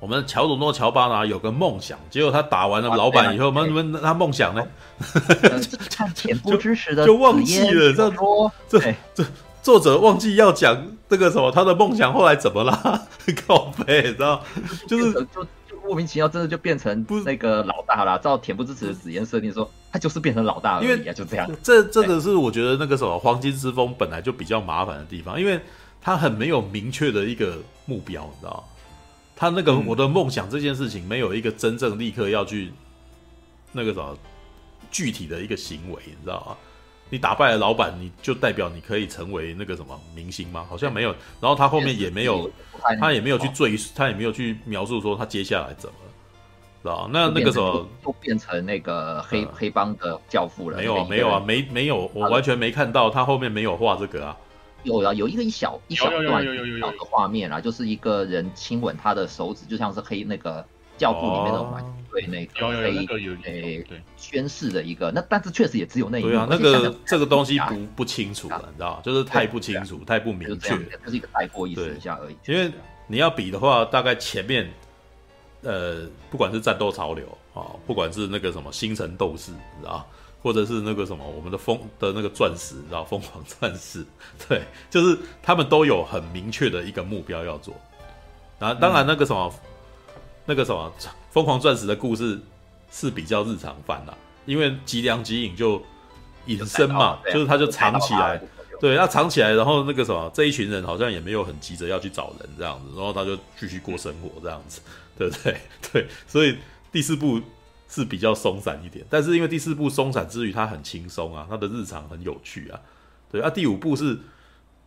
[0.00, 4.64] 我们乔鲁诺乔巴拿有个梦想，结果他打完了老板以后，我们们他梦想呢？
[5.90, 8.10] 看恬不知耻的就忘记了，这
[8.78, 9.24] 这这
[9.60, 13.06] 作者忘记要讲这个什么他的梦想后来怎么了？
[13.46, 14.40] 靠北，知道？
[14.86, 18.18] 就是就就莫名其妙，真的就变成那个老大了。
[18.20, 21.50] 照恬不知耻的紫嫣设定说，他就是变成老大而已啊，就这样。
[21.62, 25.60] 这这个是我觉得那个什么黄金之风本来就比较麻烦的地方，因为
[26.00, 28.64] 他很没有明确的一个目标，你知道？
[29.38, 32.72] 他那个我的梦想这件事情没有一个真正立刻要去
[33.70, 34.18] 那个什么
[34.90, 36.56] 具体的一个行为，你知道吗？
[37.08, 40.66] 你打败了老板，你就代表你可以成为那个什么明星吗？
[40.68, 41.10] 好像没有。
[41.40, 42.50] 然后他后面也没有，
[43.00, 45.94] 他也没有去追，他也没有去描述说他接下来怎么，
[46.82, 47.08] 知道？
[47.12, 50.78] 那那个时候就变成那个黑黑帮的教父了。
[50.78, 54.36] 没有，没有啊，没没有，我完全没看到他后面没有画这个啊。
[54.88, 56.44] 有啊，有一个一小一小段
[56.80, 60.64] 小的画面啊，就是一个人亲吻他的手指，就像是黑那个
[60.96, 66.30] 教父里面那种玩对那个有有那个有诶对宣誓的一个，那但是确实也只有那一个。
[66.30, 72.36] 对啊，那个这个东西不不清楚了，你知道就是太不清楚，太不明确，就是一个带过意思一下而已。
[72.46, 72.72] 因为
[73.06, 74.68] 你要比的话，大概前面
[75.62, 80.04] 呃，不管是战斗潮流啊，不管是那个什么星辰斗士，你知道。
[80.40, 84.06] 或者是那个什么，我们的疯的那个钻石，你知道，疯狂钻石，
[84.48, 87.74] 对，就是他们都有很明确的一个目标要做。
[88.58, 89.52] 然后，当然那个什么，
[90.14, 90.14] 嗯、
[90.46, 90.92] 那个什么，
[91.30, 92.40] 疯狂钻石的故事
[92.92, 94.14] 是比较日常番啦，
[94.46, 95.82] 因为吉良吉影就
[96.46, 98.40] 隐身嘛，就，就是他就藏起来，
[98.80, 104.80] 对，他藏起来，然后那个什么，这一群人好像也没有很急着要去找人这样子，然后他就继续过生活这样子，
[105.18, 105.60] 对不对？
[105.92, 106.56] 对，所以
[106.92, 107.40] 第四部。
[107.88, 112.78] 是比较松散一点，但是因为第四部松散之余，它很轻松啊，它的日常很有趣啊，
[113.32, 113.48] 对啊。
[113.48, 114.20] 第五部是，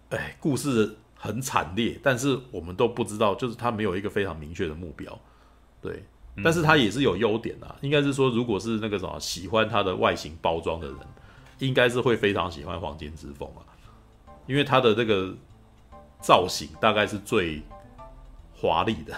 [0.10, 5.20] 哎，故事很惨烈，但是我们都不知道，就是它没有一个非常明确的目标，
[5.82, 6.06] 对。
[6.42, 10.98] 但是它也是有优点啊，应该是说，如果是那个什么喜欢它的外形包装的人，
[11.60, 13.66] 应该是会非常喜欢《黄金之风》啊，
[14.48, 15.36] 因为它的这个
[16.22, 17.62] 造型大概是最
[18.56, 19.14] 华丽的。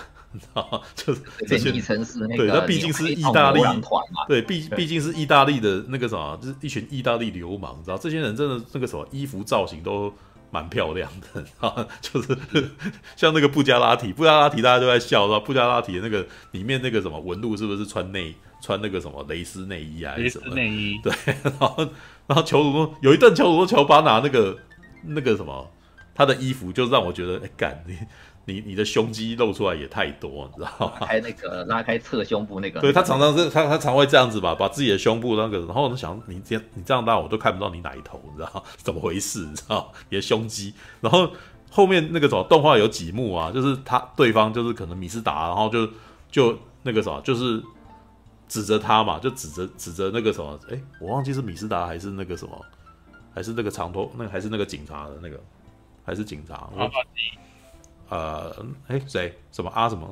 [0.53, 10.13] 啊， 就是这些城市，对，那毕竟是意大利团嘛，对，毕毕竟是意大利的那个什么，就是一群意大利流氓，你知道，这些人真的那个什么衣服造型都
[10.49, 12.37] 蛮漂亮的啊，就是
[13.15, 20.15] 像那个布加拉提，布加拉提大家都在笑，知道布加拉提的那个里面那个什么纹路是不是穿内穿那个什么蕾丝内衣啊？
[20.15, 21.75] 蕾丝内衣，对， 然后
[22.27, 24.57] 然后乔鲁诺有一段乔鲁诺乔巴拿那个
[25.03, 25.69] 那个什么
[26.15, 27.97] 他的衣服，就让我觉得哎干你。
[28.45, 31.05] 你你的胸肌露出来也太多，你知道吗？
[31.07, 39.45] 还那个 拉开侧胸部那个，对他常常是他他常会这样子吧，把自己的胸部那个，然后我就想你这样你这样大我都看不到你奶头，你知道 怎么回事？
[39.45, 41.31] 你知道你的胸肌，然后
[41.71, 45.89] 后面那个什么动画有几幕啊，就是他对方就是可能米斯达，然后就
[46.29, 47.63] 就那个什么，就是
[48.49, 52.61] 指着他嘛，就指着指着那个什么，哎，我忘记是米斯达还是那个什么，
[53.33, 55.39] 还是那个长头那个还是那个警察的那个，
[56.03, 56.69] 还是警察。
[58.13, 59.33] 呃，哎，谁？
[59.51, 60.07] 什么阿什么？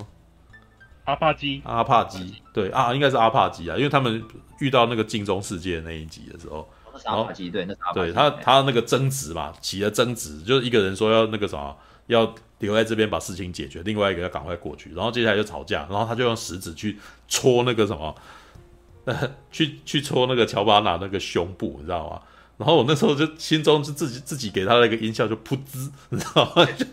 [1.05, 1.61] 阿帕基？
[1.63, 2.33] 阿帕基？
[2.51, 4.23] 对啊，应该是阿帕基啊，因为他们
[4.59, 6.67] 遇到那个镜中世界那一集的时候，
[7.05, 7.99] 阿帕基对，那是阿帕基。
[7.99, 18.15] 对他，他那个争执嘛，起了争执，就是一个人说要那个什么，要留在这边把事情解决，另外一个要赶快过去，然后接下来就吵架，然后他就用食指去戳那个什么，
[19.05, 22.21] 呃，去去戳那个乔巴纳那个胸部，你知道吗？
[22.61, 26.63] 然后我那时候就心中就自己自己给他那个音效就噗吱， 你知道吗？
[26.77, 26.85] 就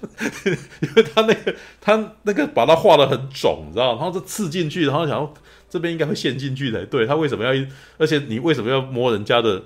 [0.80, 3.88] 因为他那个他那个把它画得很肿，你知道？
[3.96, 5.34] 然后就刺进去，然后想说
[5.68, 7.04] 这边应该会陷进去才对。
[7.04, 7.52] 他为什么要？
[7.98, 9.62] 而且你为什么要摸人家的？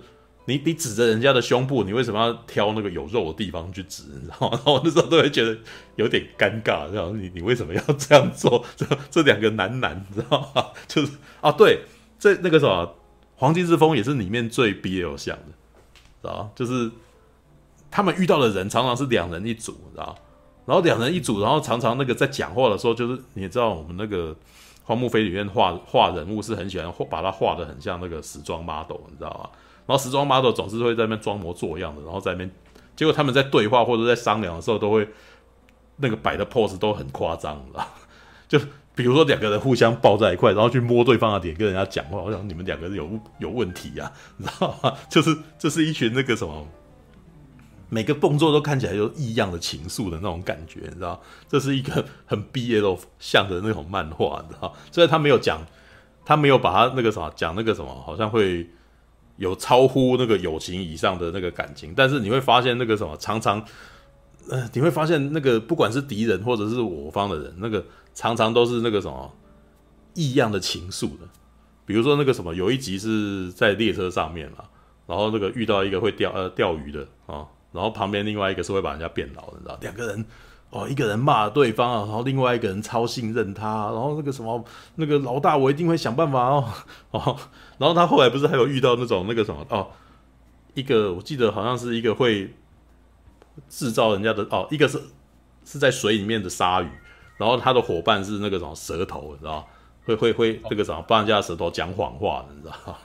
[0.47, 4.03] 你你指着人家的胸部，你为什么要挑那个有肉的地方去指？
[4.13, 4.57] 你知道吗？
[4.57, 5.57] 然后我那时候都会觉得
[5.95, 8.65] 有点尴尬，然后你你为什么要这样做？
[8.77, 10.67] 这这两个男男，你知道吗？
[10.89, 11.83] 就是啊，对，
[12.19, 12.85] 这那个什么
[13.37, 15.62] 《黄金之风》也是里面最 BL 向的。
[16.23, 16.91] 知道就是
[17.91, 20.17] 他们遇到的人常常是两人一组，知道
[20.65, 24.35] 然后两人一组，然后常常那个在讲话的时候，就是你知道我们那个
[24.85, 29.51] 荒木飞吕彦画画人物是很喜欢画，把它画得很像那个时装 model，你知道吗？
[29.87, 32.51] 然后时装 model 总是会在那边装模作样的，然后在那边，
[32.95, 35.09] 结果他们在对话或者在商量的时候，都会
[35.97, 37.87] 那个摆的 pose 都很夸张，知道
[38.49, 38.59] 就。
[38.95, 44.93] 比如说两个人互相抱在一块，然后去摸对方的脸跟人家讲话，我想你们两个有有问题呀、啊， 你知道吗？
[45.09, 46.67] 就是这是一群那个什么，
[47.89, 51.19] 每个动作都看起来有异样的情愫的那种感觉，你知道？
[51.49, 54.75] 这是一个很 BL 像的那种漫画，你知道？
[54.91, 55.67] 虽然他没有讲，
[56.27, 58.69] 他没有把他那个什么讲那个什么，好像会
[59.37, 63.65] 有超乎那个友情以上的那个感情，但是你会发现那个什么，常常，
[64.51, 67.83] 呃，你会发现那个不管是敌人或者是我方的人，那个。
[68.15, 69.33] 常常都是那个什么
[70.15, 71.27] 异样的情愫的，
[71.87, 74.65] 比如说那个什么，有一集是在列车上面嘛，
[75.07, 79.79] 然后那个遇到一个会钓呃钓鱼的啊、然后旁边另外一个是会把人家变老的，你知道？
[79.81, 80.25] 两个人
[80.71, 84.65] 哦，一个人骂对方啊，然后另外一个人超信任他，然后那个什么
[84.97, 86.65] 那个老大，我一定会想办法哦
[87.13, 87.37] 哦，
[87.79, 89.89] 然后他后来不是还有遇到那种那个什么哦，
[90.75, 92.55] 一个我记得好像是一个会
[93.69, 95.01] 制造人家的哦，一个是
[95.65, 96.89] 是在水里面的鲨鱼。
[97.43, 99.67] 然后他的伙伴是那个什么舌头，你知道
[100.05, 102.97] 会会会这个什么帮人家舌头讲谎话，你知道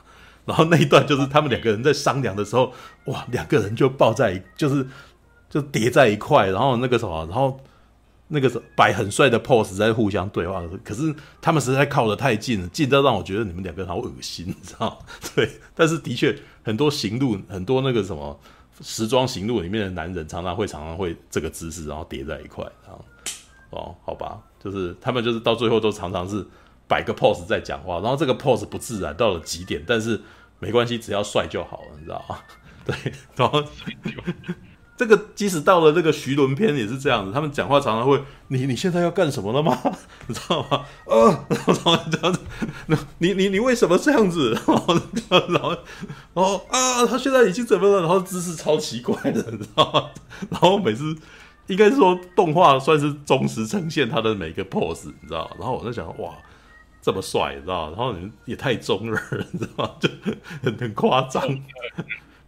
[0.44, 2.72] 然后那一段就是他们两个人在商量的时候，
[3.06, 4.86] 哇，两个人就抱在，就是
[5.50, 7.58] 就叠在一块，然后那个什么，然后
[8.28, 10.62] 那个摆很帅的 pose 在互相对话。
[10.84, 18.38] 可是他们实在靠得太近了，近到让我觉得你们两个人好恶心，你知道 对，但是的确很多行路，很多那个什么
[18.80, 23.04] 时装行路里面的男人，常常会常常会这个姿势，然后叠在一块，然后。
[23.70, 26.46] 哦，好吧，就是他们就是到最后都常常是
[26.86, 30.20] 摆个 pose 在讲话，然后这个 pose 不自然到了极点，但是
[30.58, 32.38] 没关系，只要帅就好了，你知道吗？
[32.86, 33.62] 对，然后
[34.96, 39.78] 这个即使到了这个徐伦篇也是这样子，他们讲话常常会，你你现在要干什么了吗？
[40.26, 40.84] 你知道吗？
[41.04, 41.28] 呃，
[41.66, 42.40] 然后这样子，
[43.18, 44.54] 你你你为什么这样子？
[44.66, 45.70] 然后然后
[46.34, 48.00] 然后啊，他现在已经怎么了？
[48.00, 50.10] 然后姿势超奇怪的，你知道吗？
[50.50, 51.14] 然后每次
[51.68, 55.50] 应该是说动画算是忠实呈现他的每一个 pose，你知道？
[55.58, 56.34] 然后我在想，哇，
[57.00, 57.88] 这么帅，你知道？
[57.90, 59.90] 然后你也太中二了，你知道吗？
[60.00, 60.08] 就
[60.62, 61.42] 很很夸张。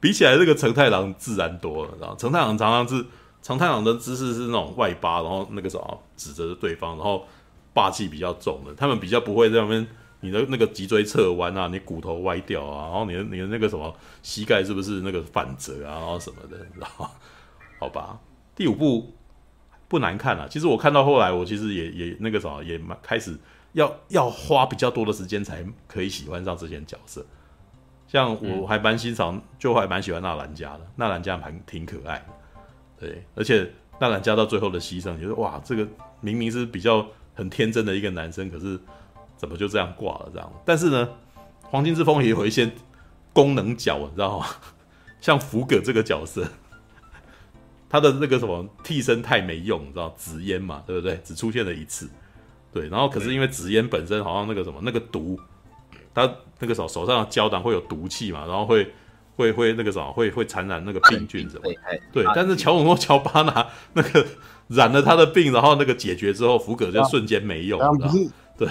[0.01, 3.05] 比起来，这个承太郎自然多了，然后承太郎常常是
[3.43, 7.27] 承太郎的姿势是那种外八，然后那个什么指着对方，然后
[7.75, 9.87] 霸气比较重的，他们比较不会在那边
[10.21, 17.11] 你的那个脊椎侧弯啊，你骨头歪掉啊，然后你的你的那个什么膝盖是不是那个反折啊，然后什么的，你知道吗？
[17.79, 18.19] 好吧，
[18.61, 19.15] 第五部
[19.89, 23.35] 不难看啊，其实我看到后来，我其实也也那个什么也蛮开始
[23.73, 27.25] 要要花比较多的时间才可以喜欢上这些角色。
[28.07, 32.27] 像我还蛮欣赏，就还蛮喜欢纳兰家的，纳兰家蛮挺可爱的，
[32.99, 33.67] 对，而且
[33.99, 35.89] 纳兰家到最后的牺牲，就是哇，这个
[36.21, 38.79] 明明是比较很天真的一个男生，可是
[39.39, 40.53] 怎么就这样挂了这样？
[40.67, 41.09] 但是呢，
[41.63, 42.71] 黄金之风也有一些
[43.33, 44.45] 功能角，你知道吗？
[45.19, 46.47] 像福葛这个角色，
[47.91, 51.21] 他的那个什么替身太没用，你知道紫烟嘛，对不对？
[51.23, 52.09] 只出现了一次，
[52.73, 55.39] 对，然后可是因为紫烟本身好像那个什么那个毒。
[56.13, 58.93] 他那个手手上的胶囊会有毒气嘛，然后会
[59.37, 61.63] 会会那个什么会会传染那个病菌什么？
[62.13, 64.27] 对，但是乔姆诺乔巴拿那个
[64.67, 68.29] 染了他的病，然后那个解决之后，福格就瞬间没用，不是？
[68.59, 68.69] 对，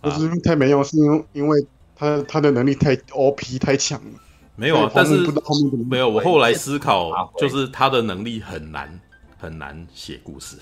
[0.00, 4.18] 不是太没用，是因为因为他他的能力太 OP 太强了。
[4.58, 5.24] 没有啊，但是
[5.88, 6.08] 没有。
[6.08, 9.00] 我后来思考，就是他的能力很难
[9.38, 10.56] 很难写故事，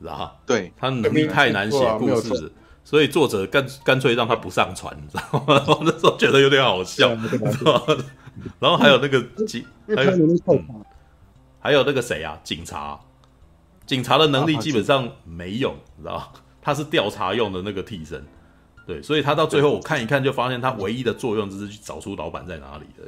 [0.00, 0.32] 知道吗？
[0.46, 2.50] 对，他能力太难写故事。
[2.84, 5.62] 所以作者干干脆让他不上传，你知道吗？
[5.68, 8.04] 我 那时候觉得有点好笑，知道吗？
[8.58, 10.84] 然后还有那个警，还有、嗯、
[11.60, 12.40] 还有那个谁啊？
[12.42, 12.98] 警察，
[13.86, 16.28] 警察的能力基本上没用，你知道吗？
[16.60, 18.24] 他是调查用的那个替身，
[18.86, 23.04] 对，所以他到最后我看一看就发现他唯一的作用就是去找出老板在哪里的。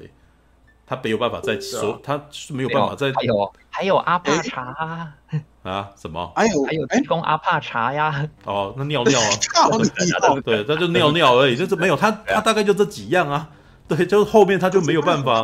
[0.86, 3.10] 他没有办法再说，他是没有办法再。
[3.12, 5.14] 还有还有阿帕茶
[5.62, 5.90] 啊？
[5.96, 6.30] 什么？
[6.36, 8.28] 还有还有提供阿帕茶呀？
[8.44, 9.30] 哦，那尿尿啊？
[10.44, 13.48] 对，他就尿尿而已，就是没有他，他大概就这几样啊。
[13.88, 15.40] 对，就是后面他就没有办法。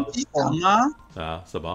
[0.62, 1.22] 啊？
[1.22, 1.42] 啊？
[1.46, 1.74] 什么？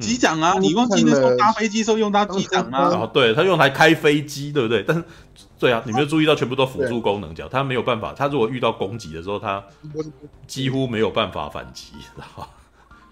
[0.00, 0.58] 机长啊？
[0.58, 2.78] 你忘记那时候搭飞机时候用到机长吗？
[2.78, 4.82] 啊，对，他用来开飞机，对不对？
[4.82, 5.04] 但是。
[5.58, 8.14] 对啊，你没有注意到全部都辅助功能角，他没有办法。
[8.14, 9.62] 他如果遇到攻击的时候，他
[10.46, 12.48] 几乎没有办法反击，知道吧？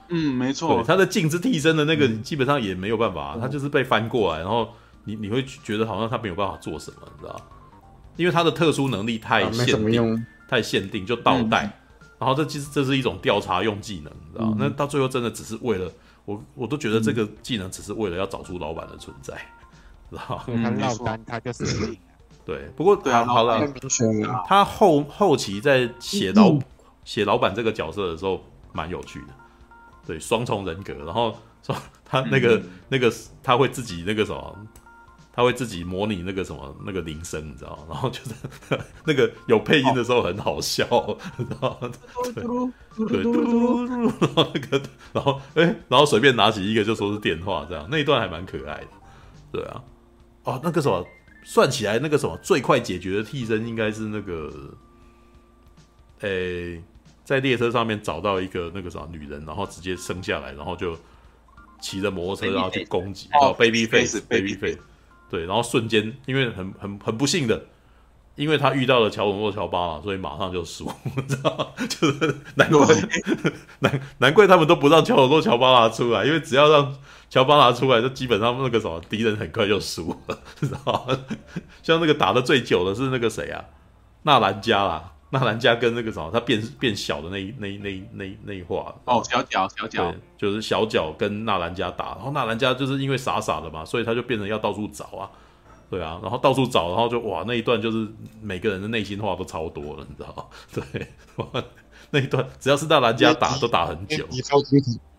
[0.08, 0.82] 嗯，没错。
[0.82, 4.66] 他的镜子替身的那个基本上也没有办法，他就是被翻过来，然后
[5.04, 7.38] 你你会觉得好像他没有办法做什么，你知道？
[8.16, 11.70] 因为他的特殊能力太限定，太限定，就倒带。
[12.18, 14.54] 然后这其实这是一种调查用技能，你知道？
[14.58, 15.92] 那到最后真的只是为了
[16.28, 19.34] 我，我都觉得这个技能只是为了要找出老板的存在，
[20.10, 20.44] 知道？
[20.46, 21.64] 他落单，他就是。
[22.44, 23.66] 对，不过对啊，好了，
[24.46, 26.58] 他后后期在写老
[27.04, 29.28] 写老板这个角色的时候，蛮有趣的。
[30.06, 33.12] 对，双重人格，然后说他那个那个
[33.42, 34.66] 他会自己那个什么，
[35.38, 37.86] 他会自己模拟那个什么那个铃声，你知道？
[37.88, 38.34] 然后就是
[39.04, 40.84] 那个有配音的时候很好笑，
[41.36, 41.92] 知道吗？
[42.24, 42.72] 对对，嘟
[43.22, 48.88] 嘟嘟，然后那个然后哎，然后随便拿起一个就说是电话，这样那一段还蛮可爱的。
[49.52, 49.80] 对啊，
[50.42, 51.06] 哦，那个什么。
[51.44, 54.52] 算起来，那个什么最快解决的替身应该是那个，
[56.20, 56.82] 诶、欸，
[57.24, 60.94] 在列车上面找到一个那个什么女人，然后直接生下来，然后就
[61.80, 64.78] 骑着摩托车然后去攻击，哦，baby face，baby face，
[65.30, 67.66] 对，然后瞬间因为很很很不幸的，
[68.36, 70.90] 因为他遇到了乔本诺乔巴嘛，所以马上就输，
[71.28, 71.74] 知道？
[71.88, 72.86] 就是难怪
[73.80, 76.94] 难难怪他们都不让乔本诺乔巴拉出来，因为只要让。
[77.30, 81.18] 乔巴拿出来，就基本上那个什么敌人很快就输了，知道吗？
[81.82, 83.62] 像那个打的最久的是那个谁啊？
[84.22, 95.30] 纳兰加啦，纳兰家跟那个什么，他变变小的那一那那那那一话哦，小脚小脚，对，就是小脚跟纳兰家打，然后纳兰家就是因为傻傻的嘛，所以他就变成要到处找啊，
[95.90, 98.08] 对啊，然后到处找，然后就哇，那一段就是
[98.40, 100.44] 每个人的内心话都超多了，你知道吗？
[100.92, 101.06] 对，
[102.10, 104.26] 那一段只要是纳兰家打都打很久。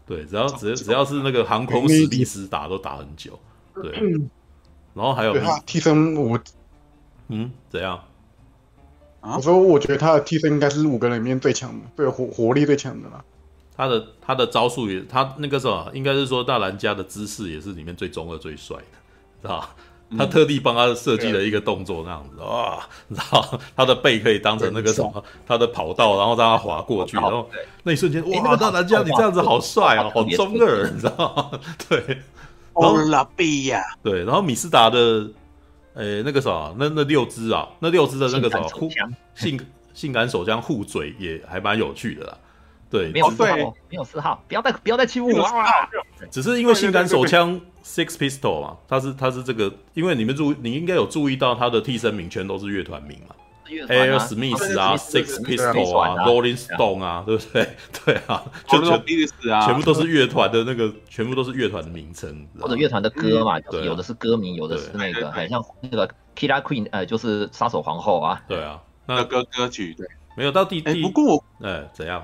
[0.08, 3.40] 对，只要只只要是那个航空史密斯打都打很久，
[3.76, 3.92] 对。
[4.96, 5.36] 然后还有
[5.68, 6.40] 替身，我
[7.28, 8.04] 嗯怎样？
[9.22, 13.24] 我说我觉得他的替身应该是五个人里面最强的，对，活活力最强的啦。
[13.76, 18.84] 他的他的招数也，他那个什么，应该是说大兰家的姿势也是里面最中二最帅的，
[19.42, 19.70] 知道
[20.18, 27.50] 他特地帮他设计了一个动作，那样子啊，你知道他的背可以当成那个什么，他的跑道，然后让他滑过去，然后
[27.84, 31.60] 那一瞬间哇，大蓝家你这样子好帅啊，好中二，你知道吗？
[31.88, 32.18] 对，
[32.74, 35.26] 欧拉比呀，对，然后米斯达的，
[35.96, 38.90] 诶，那个啥，那那六只啊，那六只的那个什么护
[39.36, 39.60] 性
[39.94, 42.38] 性感手枪护嘴也还蛮有趣的啦。
[42.90, 43.56] 对，没有四号，
[43.90, 45.64] 没有四号，不要再不要再欺负我啊！
[46.32, 53.36] 只是因为性感手枪 Six Pistol 嘛，它是它是这个，因为你们注你应该有注意到它的替身名全都是乐团名嘛
[53.70, 57.70] ，Aerosmith 啊，Six Pistol 啊，Rolling Stone 啊，对不对？
[58.06, 59.04] 对啊，就全
[59.66, 68.42] 全部都是乐团的那个，全部都是乐团的名称或者乐团的歌嘛，有的是歌名，有的是那个，很像那个 Killer Queen，呃，就是杀手皇后啊。
[68.48, 72.24] 对啊，那歌歌曲对，没有到第第，不过我哎怎样？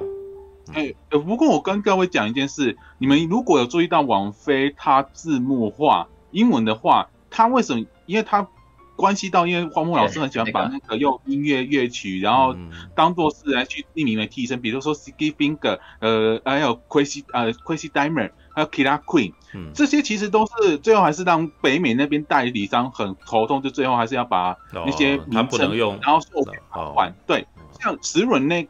[0.74, 7.86] 哎，不过我跟各位讲一件事，你们如果有注意到王菲她字幕化英文的话，她为什么？
[8.08, 8.48] 因为它
[8.96, 12.56] 关系到，因为荒木老师很喜欢把那个用音乐乐曲，然后
[12.96, 19.34] 当做是来去命名为替身，比如说 Sticky Finger，呃，还有 Crazy 呃 Crazy Diamond，还有 Killer Queen，
[19.74, 27.46] 这些其实都是最后还是让北美那边代理商很头痛，就最后还是要把那些名称用，然后授权换，对。
[27.86, 28.68] 像石轮那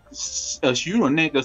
[0.62, 1.42] 呃徐伦那个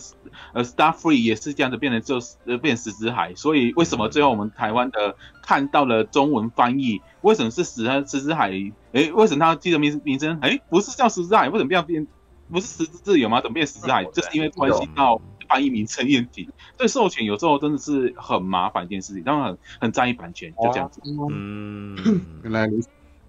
[0.53, 8.51] 呃 Starfree 也是这样子变成就呃变石之海，所以为什么最后我们台湾的看到了中文翻译，为什么是石石之海？
[8.93, 10.37] 诶，为什么他记得名名称？
[10.41, 12.05] 诶，不是叫石之海，为什么变变
[12.51, 13.41] 不是石之自由吗？
[13.41, 14.05] 怎么变石之海？
[14.07, 16.51] 这是因为关系到翻译名称问题。
[16.77, 21.01] 对授权有时候真的是很麻烦一件事情，他们很很在意版权，就这样子。
[21.31, 21.97] 嗯，
[22.43, 22.69] 原来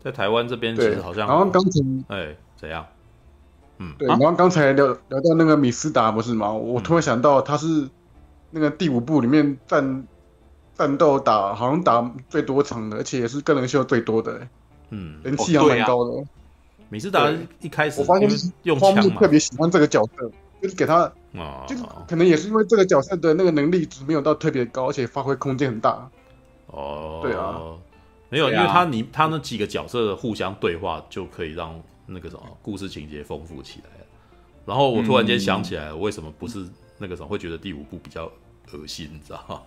[0.03, 2.83] 在台湾这边其实好像，然后刚才哎怎样？
[3.81, 6.51] 嗯，对，然后刚才聊聊到那个米斯达不是吗？
[6.51, 7.89] 我突然想到他是
[8.51, 10.07] 那个第五部里面战
[10.77, 14.47] 战斗打好像打最多场的，而且也是个人秀最多的，
[14.91, 16.23] 嗯，人气还蛮高的。
[16.89, 18.29] 米斯达一开始我发现
[18.63, 20.29] 用枪特别喜欢这个角色，
[20.61, 21.11] 就是给他，
[21.65, 26.07] 就是可能也是因为这个角色的那个能力值没有到特别高，而且发挥空间很大。
[26.67, 27.57] 哦，对啊，
[28.29, 31.81] 没有，因为他你他那几个角色的互相对话就可以让。
[32.13, 33.89] 那个什么故事情节丰富起来，
[34.65, 38.31] 然后我突然间想起来，我为什么不是那个什么会觉得第五部比较
[38.71, 39.61] 恶心，你知道吗？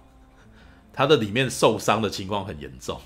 [0.92, 3.01] 他的里面受伤的情况很严重，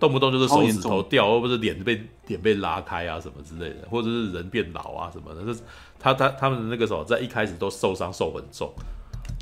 [0.00, 5.44] 动不动就是手指头掉，或者是脸被脸被拉开啊什么之类的，或者是人变老啊什么的。
[5.44, 5.60] 就是
[5.98, 8.72] 他他他们的那个什么在一开始都受伤受很重，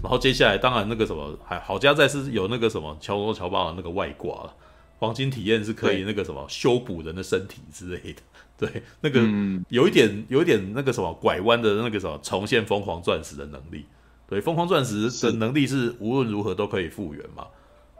[0.03, 4.49] 然后接下来当然那个什么还好家在是有那个什么乔罗乔巴的那个外挂，
[5.03, 8.22] 黄金体验是可以那个什么修补人的身体之类的。
[8.57, 9.20] 对，那个
[9.68, 13.84] 有一点，有一点那个什么拐弯的那个什么重现疯狂钻石的能力。
[14.28, 17.48] 对，疯狂钻石的能力是无论如何都可以复原嘛。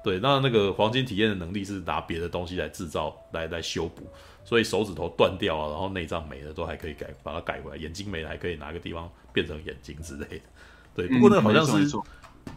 [0.05, 4.07] 对，那那个黄金体验的能力是拿别的东西来制造，来来修补。
[4.45, 7.77] 所以手指头断掉啊，然后内脏没了，都还可以改，把它改回来。
[7.77, 10.45] 眼睛没了，还可以拿个地方变成眼睛之类的。
[10.95, 11.99] 对，不过那个好像是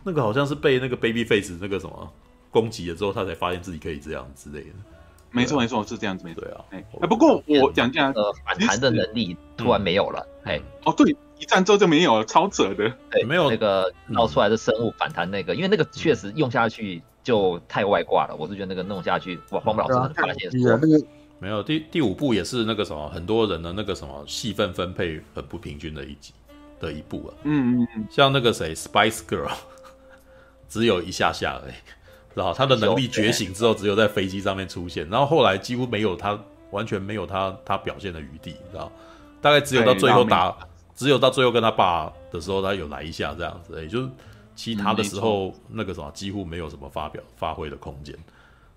[0.03, 2.13] 那个好像是被那个 Baby Face 那个什么
[2.55, 4.69] 攻击了之后，他才发现自己可以这样之类的。
[5.29, 6.41] 没错没错，是这样子没错。
[6.41, 12.89] 对啊，哎，不过我讲讲呃，反弹的能力突然没有了，哎，哦对，一战之后就没有了，超扯的。
[13.11, 20.79] 对，没有那个闹出来的生物反弹那个，因为那个确实用下去就太外挂了，我是觉得那个弄下去，哇，荒木老师发现说，
[21.39, 26.33] 没有第第五部也是那个什么，很多人的那个什么戏份分配很不平均的一集
[26.79, 27.29] 的一部啊。
[27.43, 29.51] 嗯嗯嗯，像那个谁，Spice Girl，
[30.69, 31.73] 只有一下下而已。
[32.35, 36.37] 然后他的能力觉醒之后，只有在飞机上面出现，然后后来几乎没有他，
[36.69, 38.91] 完全没有他他表现的余地，你知道？
[39.41, 40.55] 大概只有到最后打，
[40.95, 44.09] 只有到最后跟他爸的时候，他有来一下这样子，也就是
[44.55, 48.13] 其他的时候那个什么几乎没有什么发表发挥的空间，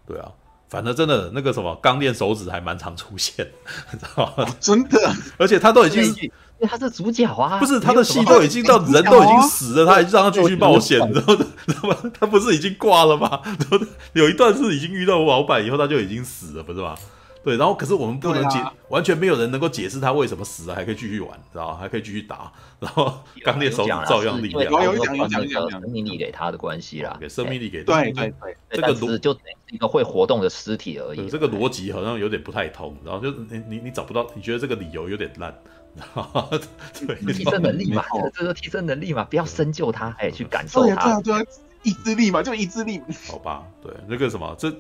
[0.07, 0.31] 对啊，
[0.69, 3.47] 反正真的那个什么钢链手指还蛮常出现，
[3.91, 4.47] 知道吗？
[4.61, 6.31] 真的，而且他都已经。
[6.61, 11.45] 因为他是主角啊，不是他的戏都已经到人都已经死了，他还让他继续冒险，然后，知
[11.81, 11.97] 道吗？
[12.19, 13.41] 他不是已经挂了吗？
[13.45, 13.79] 然后
[14.15, 16.97] 有一段是已经遇到老板以后他就已经死了，不是吗？
[17.45, 21.79] 对，然后可是我们不能解，完全没有人能够解释他为什么死了，还可以继续玩，知道吗？
[21.81, 29.35] 还可以继续打，然后钢铁手指照样力量，有讲有讲有讲，生命力给他的关系啦，给生命力给他，对对对，这个逻就
[29.71, 35.57] 一个会活动的尸体而已，这个逻辑好像有点不太通，然后就你你你找不到，你觉得这个理由有点烂。
[37.07, 41.43] 对，替身能力嘛，这个替身能力嘛，不要深究它，哎，去感受它，对啊，
[41.83, 43.01] 意志力嘛，就意志力。
[43.29, 44.73] 好吧，对，那个什么，这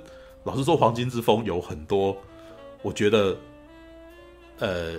[0.44, 2.16] 老实说，《黄金之风》有很多，
[2.82, 3.36] 我觉得，
[4.58, 4.94] 呃，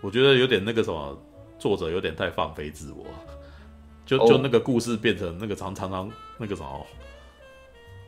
[0.00, 1.18] 我觉得有点那个什么，
[1.58, 3.06] 作者有点太放飞自我，
[4.04, 6.86] 就就那个故事变成那个常常常那个什么，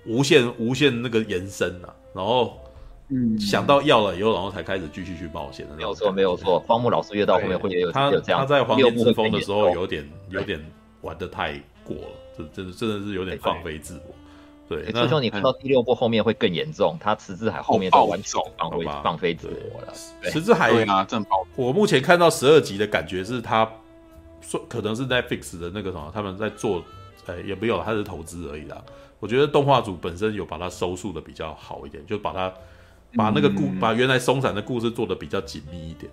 [0.06, 2.60] 无限无限那个延伸啊，然后。
[3.08, 5.76] 嗯，想到要了以后，然后才开始继续去冒险的。
[5.76, 6.58] 没有错，没有错。
[6.60, 10.58] 荒木老师越到后面会有他有这样，他在黄金之风的时候有点有点
[11.02, 14.14] 玩的太过了，这真的真的是有点放飞自我。
[14.66, 19.92] 对，所以说你看到第六部后面会更严重，他石之海后面都完全放飞放飞自我了。
[20.22, 23.70] 石之海啊，正宝，我目前看到十二集的感觉是他
[24.40, 26.82] 说可能是 Netflix 的那个什么，他们在做，
[27.26, 28.82] 呃，也没有，他是投资而已啦。
[29.20, 32.52] 我觉得动画组本身有把它收束的比较好一点，就把它
[33.16, 36.10] 把那个故、嗯、把原来松散的故事做的比较紧密一点，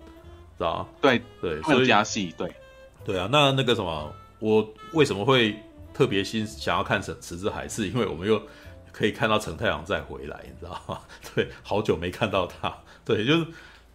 [0.57, 0.87] 知道吗？
[1.01, 2.53] 对对，所以加戏，对
[3.05, 3.27] 对啊。
[3.31, 5.55] 那那个什么，我为什么会？
[5.93, 8.41] 特别心想要看《石之海》，是因为我们又
[8.93, 11.01] 可以看到陈太郎再回来，你知道吗？
[11.35, 12.73] 对，好久没看到他。
[13.03, 13.45] 对，就是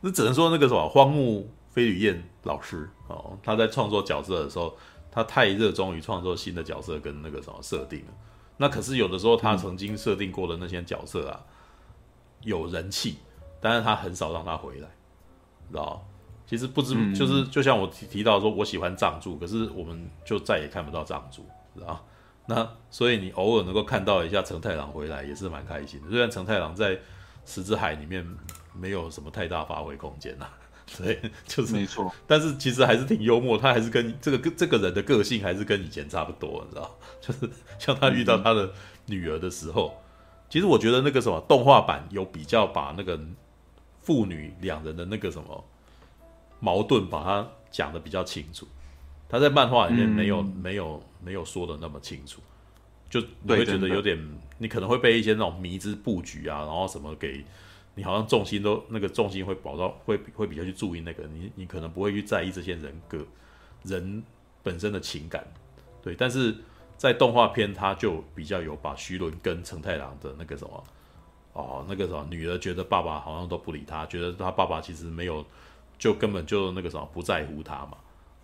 [0.03, 4.77] 那只能说那个什么荒木飞吕彦老师哦，他在创作角色的时候，
[5.11, 8.13] 他太热衷于创作新的角色跟那个什么设定了。
[8.59, 11.41] 那可是有的时候他曾经设定过的那些角色啊，
[12.43, 13.19] 有人气，
[13.61, 14.89] 但是他很少让他回来，
[15.71, 16.07] 知道？
[16.47, 21.45] 其实不知就是就像我提提到说，我喜欢藏柱，可是我们就再也看不到藏柱。
[21.85, 22.01] 啊，
[22.47, 26.09] 那所以你偶尔能够看到一下成太郎回来也是蛮开心的。
[26.09, 26.99] 虽然成太郎在
[27.45, 28.27] 石之海里面
[28.73, 30.47] 没有什么太大发挥空间呐，
[30.97, 32.11] 对，就是没错。
[32.27, 36.97] 但是其实还是挺幽默，他还是跟这个这个人的个性还是跟以前差不多，你知道？
[37.21, 38.73] 就是像他遇到他的
[39.07, 40.06] 女儿的时候，嗯、
[40.49, 43.21] 其实我觉得那个什么动画版有比较把那个
[44.01, 45.65] 父女两人的那个什么
[46.61, 48.67] 矛盾把它讲的比较清楚。
[49.29, 52.41] 他在漫画里面没有、嗯、没有没有说的那么清楚，
[53.11, 54.17] 就你会觉得有点，
[54.57, 57.45] 你可能会被一些那种迷之布局啊，然后什么给
[57.97, 63.19] 你好像重心都那个重心会保到会会比较去注意那个你你可能不会去在意这些人格
[63.83, 64.23] 人
[64.63, 65.45] 本身的情感，
[66.05, 66.55] 对，但是
[66.97, 70.85] 在动画片他就比较有把徐伦跟成太郎的那个什么
[71.53, 75.45] 哦那个什么女儿觉得爸爸好像都不理他，觉得他爸爸其实没有
[75.99, 77.99] 就根本就那个什么不在乎他嘛。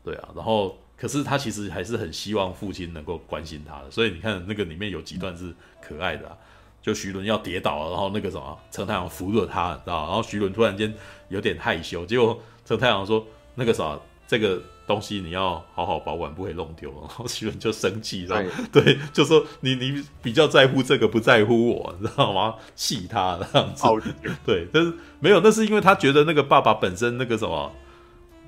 [0.05, 6.37] 对啊，然后可是他其实还是很希望父亲能够关心他的，所以你看那个里面有几段是可爱的，
[6.83, 10.93] 就徐伦要跌倒了，然后那个什么成太郎扶着他，知道，然后徐伦突然间
[11.29, 13.25] 有点害羞，结果成太郎说
[13.55, 13.97] 那个啥，
[14.27, 22.55] 这个东西你要好好保管，不可以弄丢，然后徐伦就生气，然后 对，就说你你比较在乎这个，不在乎我，你知道吗？
[22.75, 23.87] 气他这样子，
[24.45, 27.73] 对，但是没有，那是因为他觉得那个爸爸本身那个什么。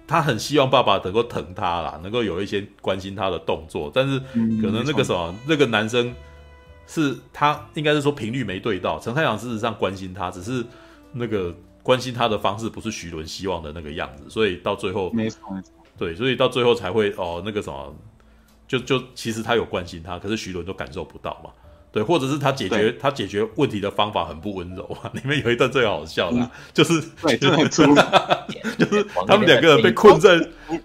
[0.06, 4.18] 他很希望爸爸能够疼他啦，能够有一些关心他的动作，但是
[4.60, 6.14] 可能那个什么，嗯、那个男生
[6.86, 9.00] 是他应该是说频率没对到。
[9.00, 10.62] 陈太阳事实上关心他，只是
[11.10, 17.94] 那个关心他的方式不是徐伦希望的那个样子，所以到最后没错没错，对，所以到最后才会哦那个什么，
[18.66, 21.50] 就就其实他有关心他，可是徐伦都感受不到嘛。
[21.92, 25.08] 对，或者是他解决他解决问题的方法很不温柔啊。
[25.14, 27.84] 里面有一段最好笑的，就是对，真的很粗，
[28.76, 30.34] 就是 他们两个人被困在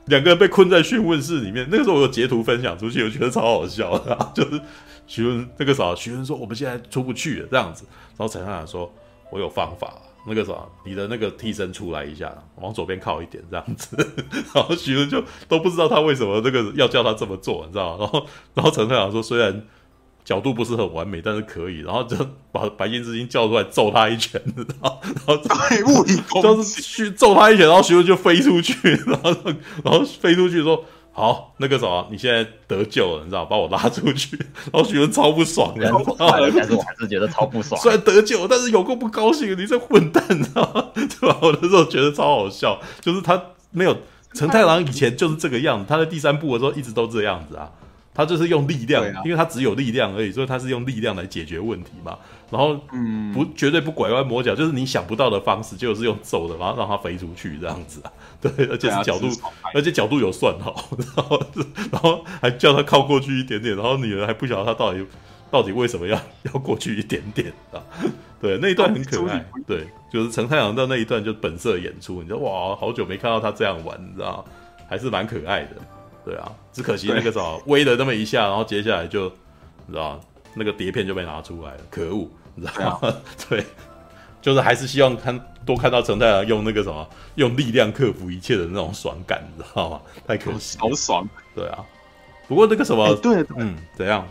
[0.05, 1.67] 两个人被困在讯问室里面。
[1.71, 4.31] 那个时候我有截图分享出去，我觉得超好笑的。
[4.35, 4.61] 就是
[5.07, 7.85] 徐伦那个时候，徐伦说我们现在出不去了这样子，
[8.15, 8.93] 然后陈太郎说
[9.31, 9.91] 我有方法。
[10.25, 13.95] 那个什么你的那个替身出来一下，往左边靠一点这样子。
[14.53, 17.99] 然后徐伦就都不知道他为什么那个要叫他这么做，你知道吗？
[17.99, 19.65] 然后然后陈太郎说虽然。
[20.25, 22.15] 角度不是很完美，但是可以，然后就
[22.51, 25.35] 把白金之星叫出来揍他一拳，然后然后
[25.91, 28.75] 物理就是去揍他一拳，然后徐伦就飞出去，
[29.07, 29.31] 然后
[29.83, 30.85] 然后飞出去说
[31.19, 34.37] 好那个什么，你现在得救了，你知道，把我拉出去，
[34.71, 35.83] 然后觉得超不爽的，
[36.17, 37.79] 但是我还是觉得超不爽。
[37.81, 40.87] 虽然得救，但是有够不高兴，你这混蛋，你知道吗？
[40.95, 41.37] 对吧？
[41.41, 43.41] 我那时候觉得超好笑，就是他
[43.71, 43.95] 没有
[44.33, 47.69] 陈太郎以前就是这个样子，他在第三部的时候一直都这样子啊。
[48.11, 52.17] 他就是用力量，因为他只有力量而已，所以他是用力量来解决问题嘛。
[52.49, 58.11] 然后，嗯，不，绝对不拐弯抹角，就是你想不到的方式，就是用走的，然后让他飞出去这样子啊。
[58.41, 59.27] 对，而且是角度，
[59.73, 61.41] 而且角度有算好，然后，
[61.91, 65.05] 然后还叫他靠过去一点点，然后女儿还不晓得他到底
[65.51, 67.83] 到底为什么要要过去一点点啊？
[68.39, 69.45] 对，那一段很可爱。
[69.67, 74.45] 对，就是陈太阳的那一段就本色演出，你知道哇，好久没看到他这样玩，你知道
[74.87, 75.71] 还是蛮可爱的。
[76.23, 79.25] 对啊，只可惜那个什么，微了那么一下，然后接下来就，
[79.87, 80.19] 你知道
[80.53, 83.13] 那个碟片就被拿出来了，可恶，你知道吗？
[83.49, 83.65] 对，
[84.41, 85.37] 就是还是希望看
[85.69, 90.01] 多看到陈太郎用那个什么，用力量克服一切的那种爽感，你知道吗？
[90.27, 91.27] 太可惜，好爽。
[91.55, 91.85] 对啊，
[92.47, 94.27] 不过那个什么，欸、对，嗯，怎样？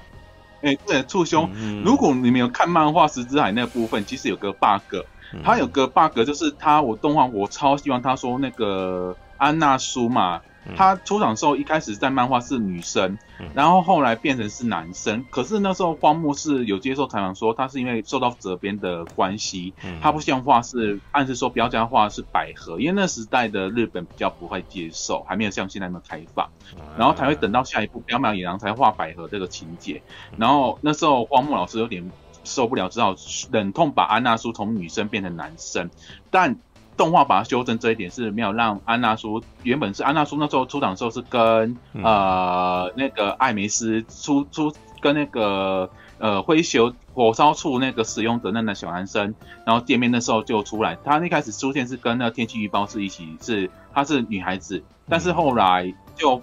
[0.63, 1.49] 哎、欸，对，触兄，
[1.85, 4.97] 如果你没有看漫画《石之海》那部分，其实有个 bug，
[5.45, 9.17] 它有个 bug 就是他，我动画我超希望他说那个。
[9.39, 10.41] 安娜苏嘛。
[10.77, 13.19] 他出场的时候，一开始在漫画是女生，
[13.55, 15.25] 然后后来变成是男生。
[15.31, 26.49] 可是那时候荒木是有接受采访说，他是因为受到责编的关系，他不希望画是暗示说不要这样画是百合，因为那时代的日本比较不会接受，还没有像现在那么开放，
[26.97, 30.03] 然后才会等到下一部《绯闻野狼》才画百合这个情节。
[30.37, 32.11] 然后那时候荒木老师有点
[32.45, 33.15] 受不了，只好
[33.51, 35.91] 忍痛把安娜苏从女生变成男生，
[36.31, 36.57] 但。
[36.99, 44.71] 动画把它修正这一点是没有让安娜苏原本是安娜苏那时候出场的时候是跟、嗯、呃那个艾梅斯出出
[45.01, 45.89] 跟那个
[46.19, 49.35] 呃灰球火烧处那个使用者那个小男生，
[49.65, 56.43] 然后见面的时候就出来，他一开始出现是跟那个天气预报是一起是她是女孩子，但是后来就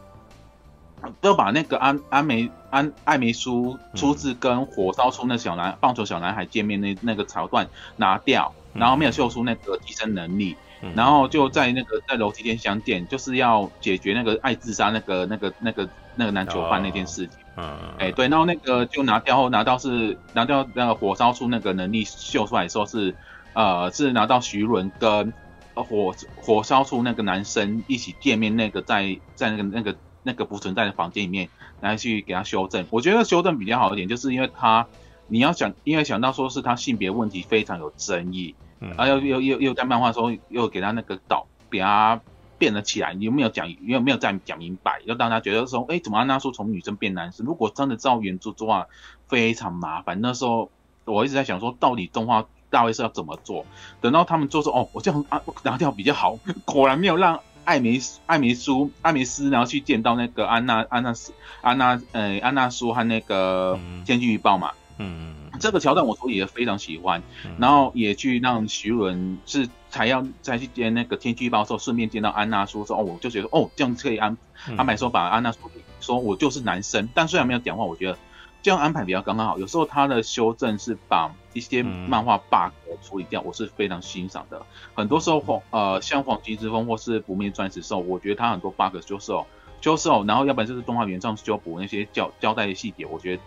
[1.20, 8.54] 都把那个安安梅安艾梅苏出自跟火烧处那小男棒球小男孩见面那那个桥段拿掉。
[8.76, 17.38] 然后没有秀出那个提升能力，嗯、然后就在那个在楼梯间相见，就是要解决那个爱自杀那个那个那个那个男囚犯那件事情。
[17.56, 23.16] 嗯、哦，哎、欸，对，然后那个就拿掉后拿到是拿掉那个火烧出那个能力秀出来说是，
[23.54, 25.34] 呃，是拿到徐伦跟
[25.74, 31.48] 火火烧出那个男生一起见面那个在在那个那个那个不存在的房间里面
[31.80, 32.86] 来去给他修正。
[32.90, 34.86] 我觉得修正比较好一点，就是因为他
[35.28, 38.54] 你要想，因为想到说是他性别问题非常有争议。
[38.86, 42.22] 嗯，啊，又又又又在漫画说又给他那个岛，给他
[42.60, 43.68] 变了起来，你有没有讲？
[43.82, 45.02] 有没有再讲明白？
[45.06, 47.46] 又让他觉得说，哎、欸，怎么安娜苏从女生变男生？
[47.46, 48.88] 如果真的照原著的话，
[49.28, 50.22] 非常麻烦。
[50.22, 50.70] 那时候
[51.04, 53.66] 我一直在想说，到底动画大卫是要怎么做？
[54.02, 56.38] 等到他们做说，哦，我这样啊拿掉比较好。
[56.64, 64.72] 果然没有让艾梅艾梅苏艾梅斯，然后去见到那个安娜安娜斯安娜呃安娜苏和那个天气预报嘛。
[64.98, 65.36] 嗯。
[65.56, 67.22] 嗯这个桥段我说也非常喜欢，
[67.58, 74.38] 然后也去让徐伦是才要再去接那个天气预报的时候，顺便见到安娜说说哦，我就觉得哦这样可以安
[74.78, 78.18] 安排说把安娜说说我就是男生，但虽然没有讲话，我觉得
[78.62, 79.58] 这样安排比较刚刚好。
[79.58, 84.62] 有时候他的修正是把一些漫画 bug 处理掉，我是非常欣赏的。
[84.94, 89.46] 很多时候黄呃像黄金之风或是不灭钻石兽，我觉得他很多 bug 就是哦
[89.80, 93.42] 就是哦，然后要不然就是动画原创修补那些交交代的细节，我觉得。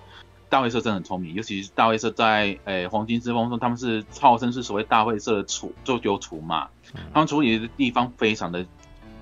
[0.49, 6.69] 大卫社真的很聪明，尤其是大卫社在诶、欸、黄金之风中，他们是号称是所谓大卫社的处做酒厨嘛，
[7.13, 8.65] 他们处理的地方非常的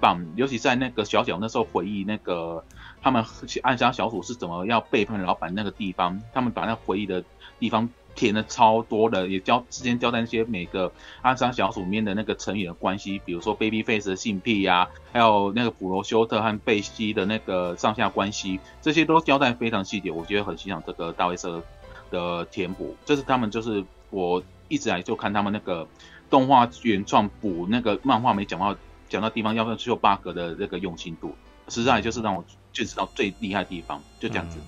[0.00, 2.64] 棒，尤其在那个小小那时候回忆那个
[3.02, 3.24] 他们
[3.62, 7.24] 暗杀小组是怎么要背叛老板那个地方，他们把那回忆的
[7.58, 7.88] 地方。
[8.16, 10.90] 填的超多的，也交之前交代那些每个
[11.20, 21.62] 暗杀小组面的那个成员的关系，比如说 Babyface 的性癖呀、啊，还有那个普罗修特和贝西的那个上下关系，这些都交代非常细节，我觉得很欣赏这个大卫社
[22.10, 22.96] 的填补。
[23.04, 25.86] 这是他们就是我一直来就看他们那个
[26.30, 28.74] 动画原创补那个漫画没讲到
[29.10, 31.36] 讲到地方要不要修 bug 的那个用心度，
[31.68, 32.42] 实在就是让我
[32.72, 34.58] 就知道最厉害的地方，就这样子。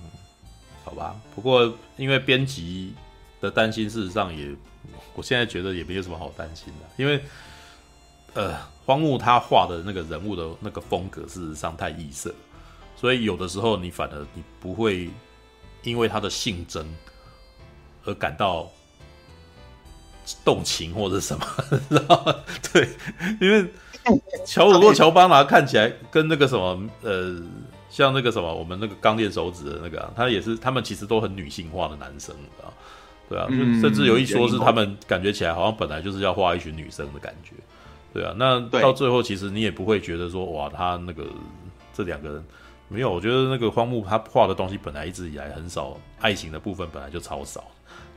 [0.85, 2.93] 好吧，不过因为编辑。
[3.41, 4.53] 的担心，事实上也，
[5.15, 7.23] 我现在觉得也没有什么好担心的，因为，
[8.33, 12.33] 呃，荒木他画的那个人物的那个风格，事实上太异色，
[12.95, 15.09] 所以有的时候你反而你不会
[15.83, 16.85] 因为他的性征
[18.05, 18.69] 而感到
[20.43, 21.45] 动情或者什么，
[21.89, 22.43] 知道？
[22.73, 22.89] 对，
[23.39, 23.65] 因为
[24.45, 27.41] 乔鲁诺乔巴拿看起来跟那个什么，呃，
[27.89, 32.67] 像那个什么，我们那个钢炼手指的那个、他也是，他们其实都很女性化的男生，啊。
[33.29, 33.47] 对啊，
[33.79, 37.51] 甚至有一说是他们感觉起来好像本来就是要画一群女生的感觉，
[38.11, 41.27] 对啊，那到最后其实你也不会觉得说哇，他那个
[41.93, 42.43] 这两个人
[42.87, 47.63] 没有，我觉得那个荒木他画的东西本来一直以来很少爱情的部分本来就超少，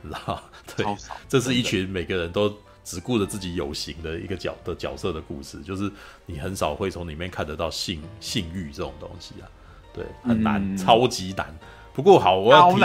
[0.01, 0.41] 你知道吗？
[0.75, 0.85] 对，
[1.29, 2.51] 这是一群每个人都
[2.83, 5.91] 只顾着自己有型的一个角的角色的故事，就是
[6.25, 9.45] 你很少会从里面看得到性性欲这种东西啊，
[9.93, 11.55] 对，很难，嗯、超级难。
[11.93, 12.81] 不过好，我要提。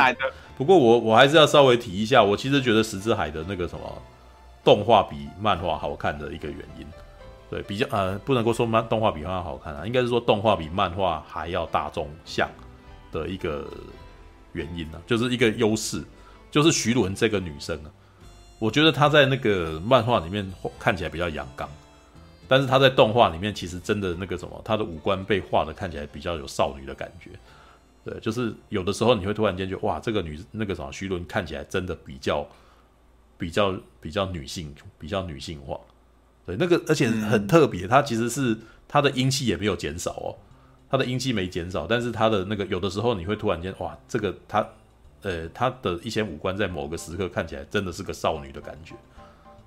[0.59, 4.02] 不过我我还是要稍微提一下，我其实觉得《石之海》的那个什么
[4.64, 6.84] 动画比漫画好看的一个原因，
[7.48, 12.50] 对，比较呃不能够说漫动画比漫画好看啊，应该是说动画比漫画还要大众向
[13.12, 13.66] 的一个
[14.52, 16.02] 原因呢、就是一个优势，
[16.50, 17.90] 就是徐伦这个女生啊，
[18.59, 21.68] 我觉得她在那个漫画里面看起来比较阳刚，
[22.48, 27.30] 但是她在动画里面其实真的那个什么，她的五官被画的看起来比较有少女的感觉。
[28.05, 32.46] 对，就是有的时候你会突然间觉得哇，这个女那个什么徐伦看起来真的比较
[33.36, 35.78] 比较比较女性，比较女性化。
[36.46, 40.36] 对，那个而且很特别，她其实是她的阴气也没有减少哦，
[40.90, 44.66] 她的阴气没减少，但是她的那个有的时候你会突然间哇，这个她
[45.22, 48.94] 呃她的一些五官在某个时刻看起来真的是个少女的感觉。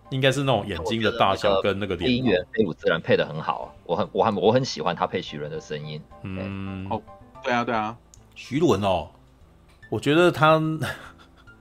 [0.10, 2.10] 应该是那种眼睛的大小跟那个脸。
[2.10, 6.02] 配音员飞鲁自然配的很好，我很我很我很喜欢他配徐伦的声音。
[6.24, 7.02] 嗯，哦，
[7.42, 7.98] 对啊对啊，
[8.36, 9.10] 徐伦哦，
[9.90, 10.62] 我觉得他，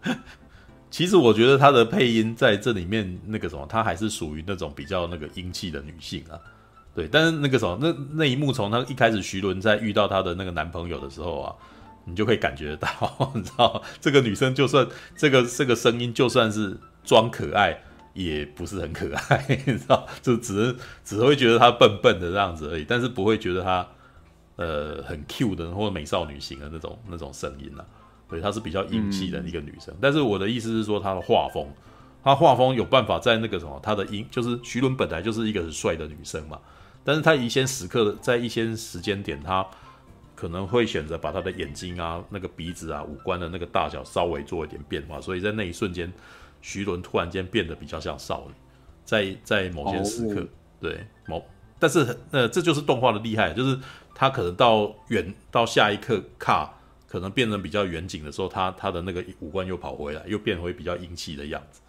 [0.90, 6.38] 其实我觉得他的配音在这里面那个什么，他还是属于那种比较那个英气的女性啊。
[6.94, 11.54] 对，但是那个什么，那那一幕从他一开始徐伦在遇到他的那个男朋友的时候啊。
[12.06, 12.88] 你就可以感觉到，
[13.36, 17.78] 你知道，这个女生就算这个这个声音就算是装可爱，
[18.14, 23.86] 也不是很可爱，你知道，就只是只会觉得她笨笨的这样子而已，但是不会觉得她
[24.60, 27.84] 呃很 Q 的或者美少女型的那种那种声音啊。
[28.28, 29.92] 对，她是比较英气的一个女生。
[29.94, 31.66] 嗯、但是我的意思是说，她的画风，
[32.22, 36.60] 她画风有办法在那个什么，她的音就是徐伦本来就是一个很帅的女生嘛，
[37.02, 39.66] 但是她一些时刻在一些时间点她。
[40.36, 46.10] 可能会选择把她的眼睛啊、那个鼻子啊、五官的那个大小稍微做一点变化，所以在那一瞬间，
[46.62, 48.54] 徐伦突然间变得比较像少女，
[49.04, 50.48] 在在某些时刻，哦、
[50.80, 51.44] 对某，
[51.78, 53.78] 但是呃，这就是动画的厉害，就是
[54.20, 56.74] 他可能到远到下一刻卡，
[57.08, 61.80] 可能变成比较远景的时候，他他的那个五官又跑回来，又变回比较英气的样子，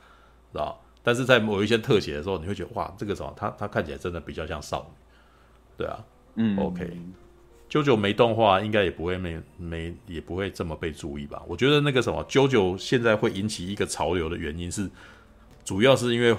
[0.53, 0.81] 知道？
[1.03, 4.95] 但是在某一些特写的时候，你会觉得哇， 这个什么，他他看起来真的比较像少女，
[5.79, 5.99] 对啊，
[6.35, 6.89] 嗯，OK。
[7.69, 11.43] JoJo 没动画，应该也不会没没也不会这么被注意吧？
[11.45, 14.89] 我觉得那个什么 JoJo 现在会引起一个潮流的原因是，
[15.65, 16.33] 主要是因为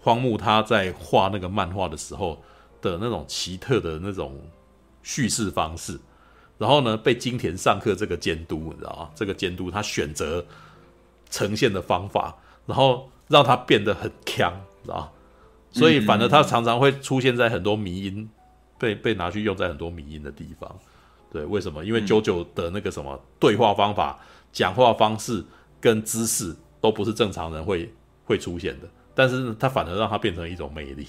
[0.00, 2.42] 荒木他在画那个漫画的时候
[2.82, 4.36] 的那种奇特的那种
[5.08, 5.98] 叙事方式，
[6.58, 9.10] 然后呢被金田上课这个监督，你知道吗？
[9.14, 10.44] 这个监督他选择
[11.30, 12.36] 呈现的方法，
[12.66, 14.52] 然后让他变得很强，
[14.82, 15.08] 知道吗？
[15.70, 18.28] 所以反而他常常会出现在很多迷音。
[18.80, 20.72] 被被拿去用在很多迷音的地方，
[21.32, 21.84] 对，为什么？
[21.84, 24.16] 因为 JoJo 的那个什么对话方法、
[24.52, 25.44] 讲话方式
[25.80, 27.92] 跟姿势都不是正常人会
[28.24, 28.86] 会出现的，
[29.16, 31.08] 但是他反而让他变成一种魅力，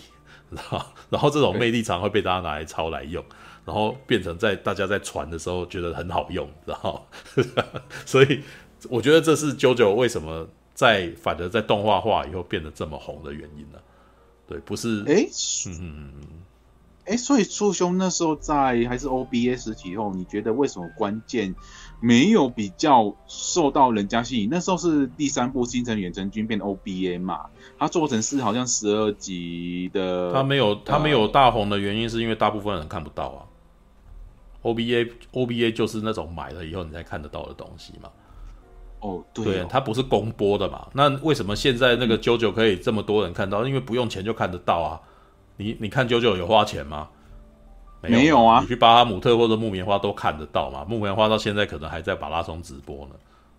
[0.50, 0.82] 然后
[1.12, 3.24] 然后这种魅力常会被大家拿来抄来用，
[3.70, 7.06] 然后变成在大家在传的时候觉得很好用，然后
[8.04, 8.42] 所以
[8.90, 13.78] 我觉得这是 JoJo 为什么在反而在动画化以后变得这么红的原因呢？
[14.48, 15.04] 对，不是？
[15.08, 15.28] 哎，
[15.68, 16.12] 嗯。
[17.06, 21.56] 哎，所以初兄那时候在还是 OBA 时期后，你觉得为什么关键
[22.00, 24.50] 没有比较受到人家吸引？
[24.52, 27.48] 那时候是第三部《星辰远征军》变 OBA 嘛，
[27.80, 30.32] 它做成是好像十二集的。
[30.34, 33.49] 它没有它没有大红的原因，是因为大部分人看不到啊。
[34.64, 38.10] OBA OBA 就是那种买了以后你才看得到的东西嘛。
[39.00, 40.88] 哦，对哦，对，它不是公播的嘛。
[40.94, 43.66] 那为什么现在那个 JoJo 可以这么多人看到？
[43.66, 45.00] 因为不用钱就看得到啊。
[45.58, 47.10] 你你看 JoJo 有花钱吗？
[48.02, 48.60] 没有，没有啊！
[48.62, 50.86] 你去巴哈姆特或者木棉花都看得到嘛。
[50.88, 53.16] 木棉花到现在可能还在马拉松直播呢，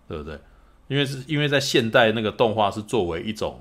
[0.07, 0.39] 对不对？
[0.87, 3.59] 因为是因为在现代那个动画是作为一种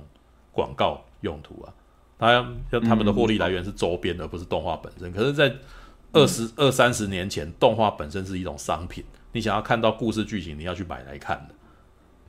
[0.51, 1.72] 广告用途啊，
[2.18, 5.12] 它要他们的获利来源是周边而不是动画本身。
[5.12, 5.55] 可是，在
[6.13, 11.55] 二十二三十年前，动画本身是一种商品，你想要看到故事剧情，你要去买来看的。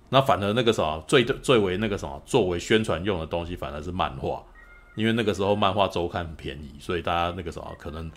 [0.10, 4.44] 那反而那个什么最最为那个什么作为宣传用的东西，反而是漫画。
[4.96, 8.12] 因为那个时候漫画周刊很便宜，所以大家那个什么可能，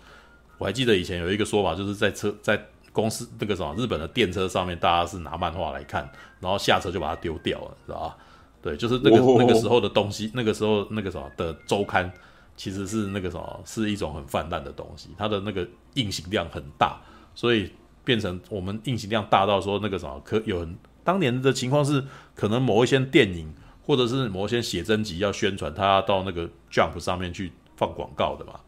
[0.57, 2.61] 我还记得以前有一个说法，就是在车在
[2.91, 6.09] 公司那个什么日本的电车上面，大家是拿漫画来看，
[6.41, 8.17] 然后下车就把它丢掉了，知道吧？
[8.61, 12.11] 对，就是那个那个时候的东西，那个时候那个什么的周刊，
[12.55, 16.99] 其实是那个什么是一种很泛滥的东西，它的那个印行量很大，
[17.33, 17.71] 所以
[18.03, 22.03] 变成我们印行量大到说那个什么可有很当年的情况是，
[22.33, 23.53] 可能某一些电影。
[23.87, 28.59] 或者是某一些写真集要宣传，它要到那个 Jump 上面去放广告的嘛，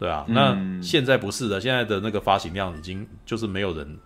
[0.00, 0.24] 对啊。
[0.26, 3.96] 嗯、那现在不是的，现在的那个发行量已经就是没有人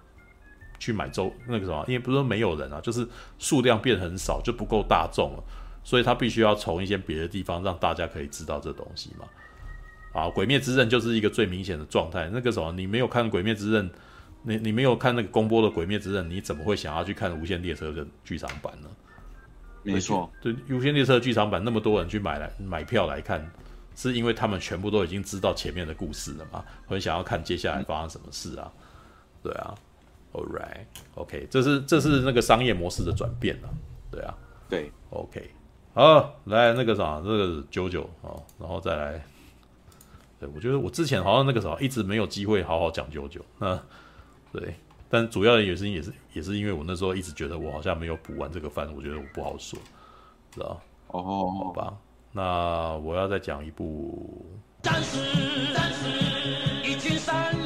[0.79, 5.45] 去买周那个什么，因为不是说没有人啊，就是数量变很少，就不够大众了，
[5.87, 9.25] 所以他必须要从一些别的地方让大家可以知道这东西嘛。
[10.13, 12.29] 啊，鬼灭之刃就是一个最明显的状态。
[12.33, 13.89] 那个什么，你没有看鬼灭之刃，
[14.43, 18.89] 你你没有看那个公播的鬼灭之刃，你怎么会想要去看无限列车的剧场版呢？
[19.85, 23.49] 没错，对《无限列车》剧场版那么多人去买来买票来看，
[23.95, 26.65] 是因为他们全部都已经知道前面的故事了嘛？
[26.89, 28.73] 很想要看接下来发生什么事啊？
[29.41, 29.73] 对啊
[30.33, 33.69] ，All right，OK，这是这是那个商业模式的转变了，
[34.11, 34.35] 对啊，
[34.69, 35.49] 对，OK，
[35.97, 39.25] 好，来那个啥，这个九九啊，然后再来，
[40.39, 43.81] 对我觉得我之前好像那个啥一直没有机会好好讲九九，那
[44.53, 44.75] 对。
[45.09, 49.79] 但主要的原因也是也是因为我那时候一直觉得我好像没有补完这个番，我觉得我不好说，
[50.51, 51.95] 知道哦，好吧，
[52.31, 54.45] 那我要再讲一部。
[54.83, 55.19] 战士，
[55.73, 56.11] 战士，
[56.87, 57.57] 一群善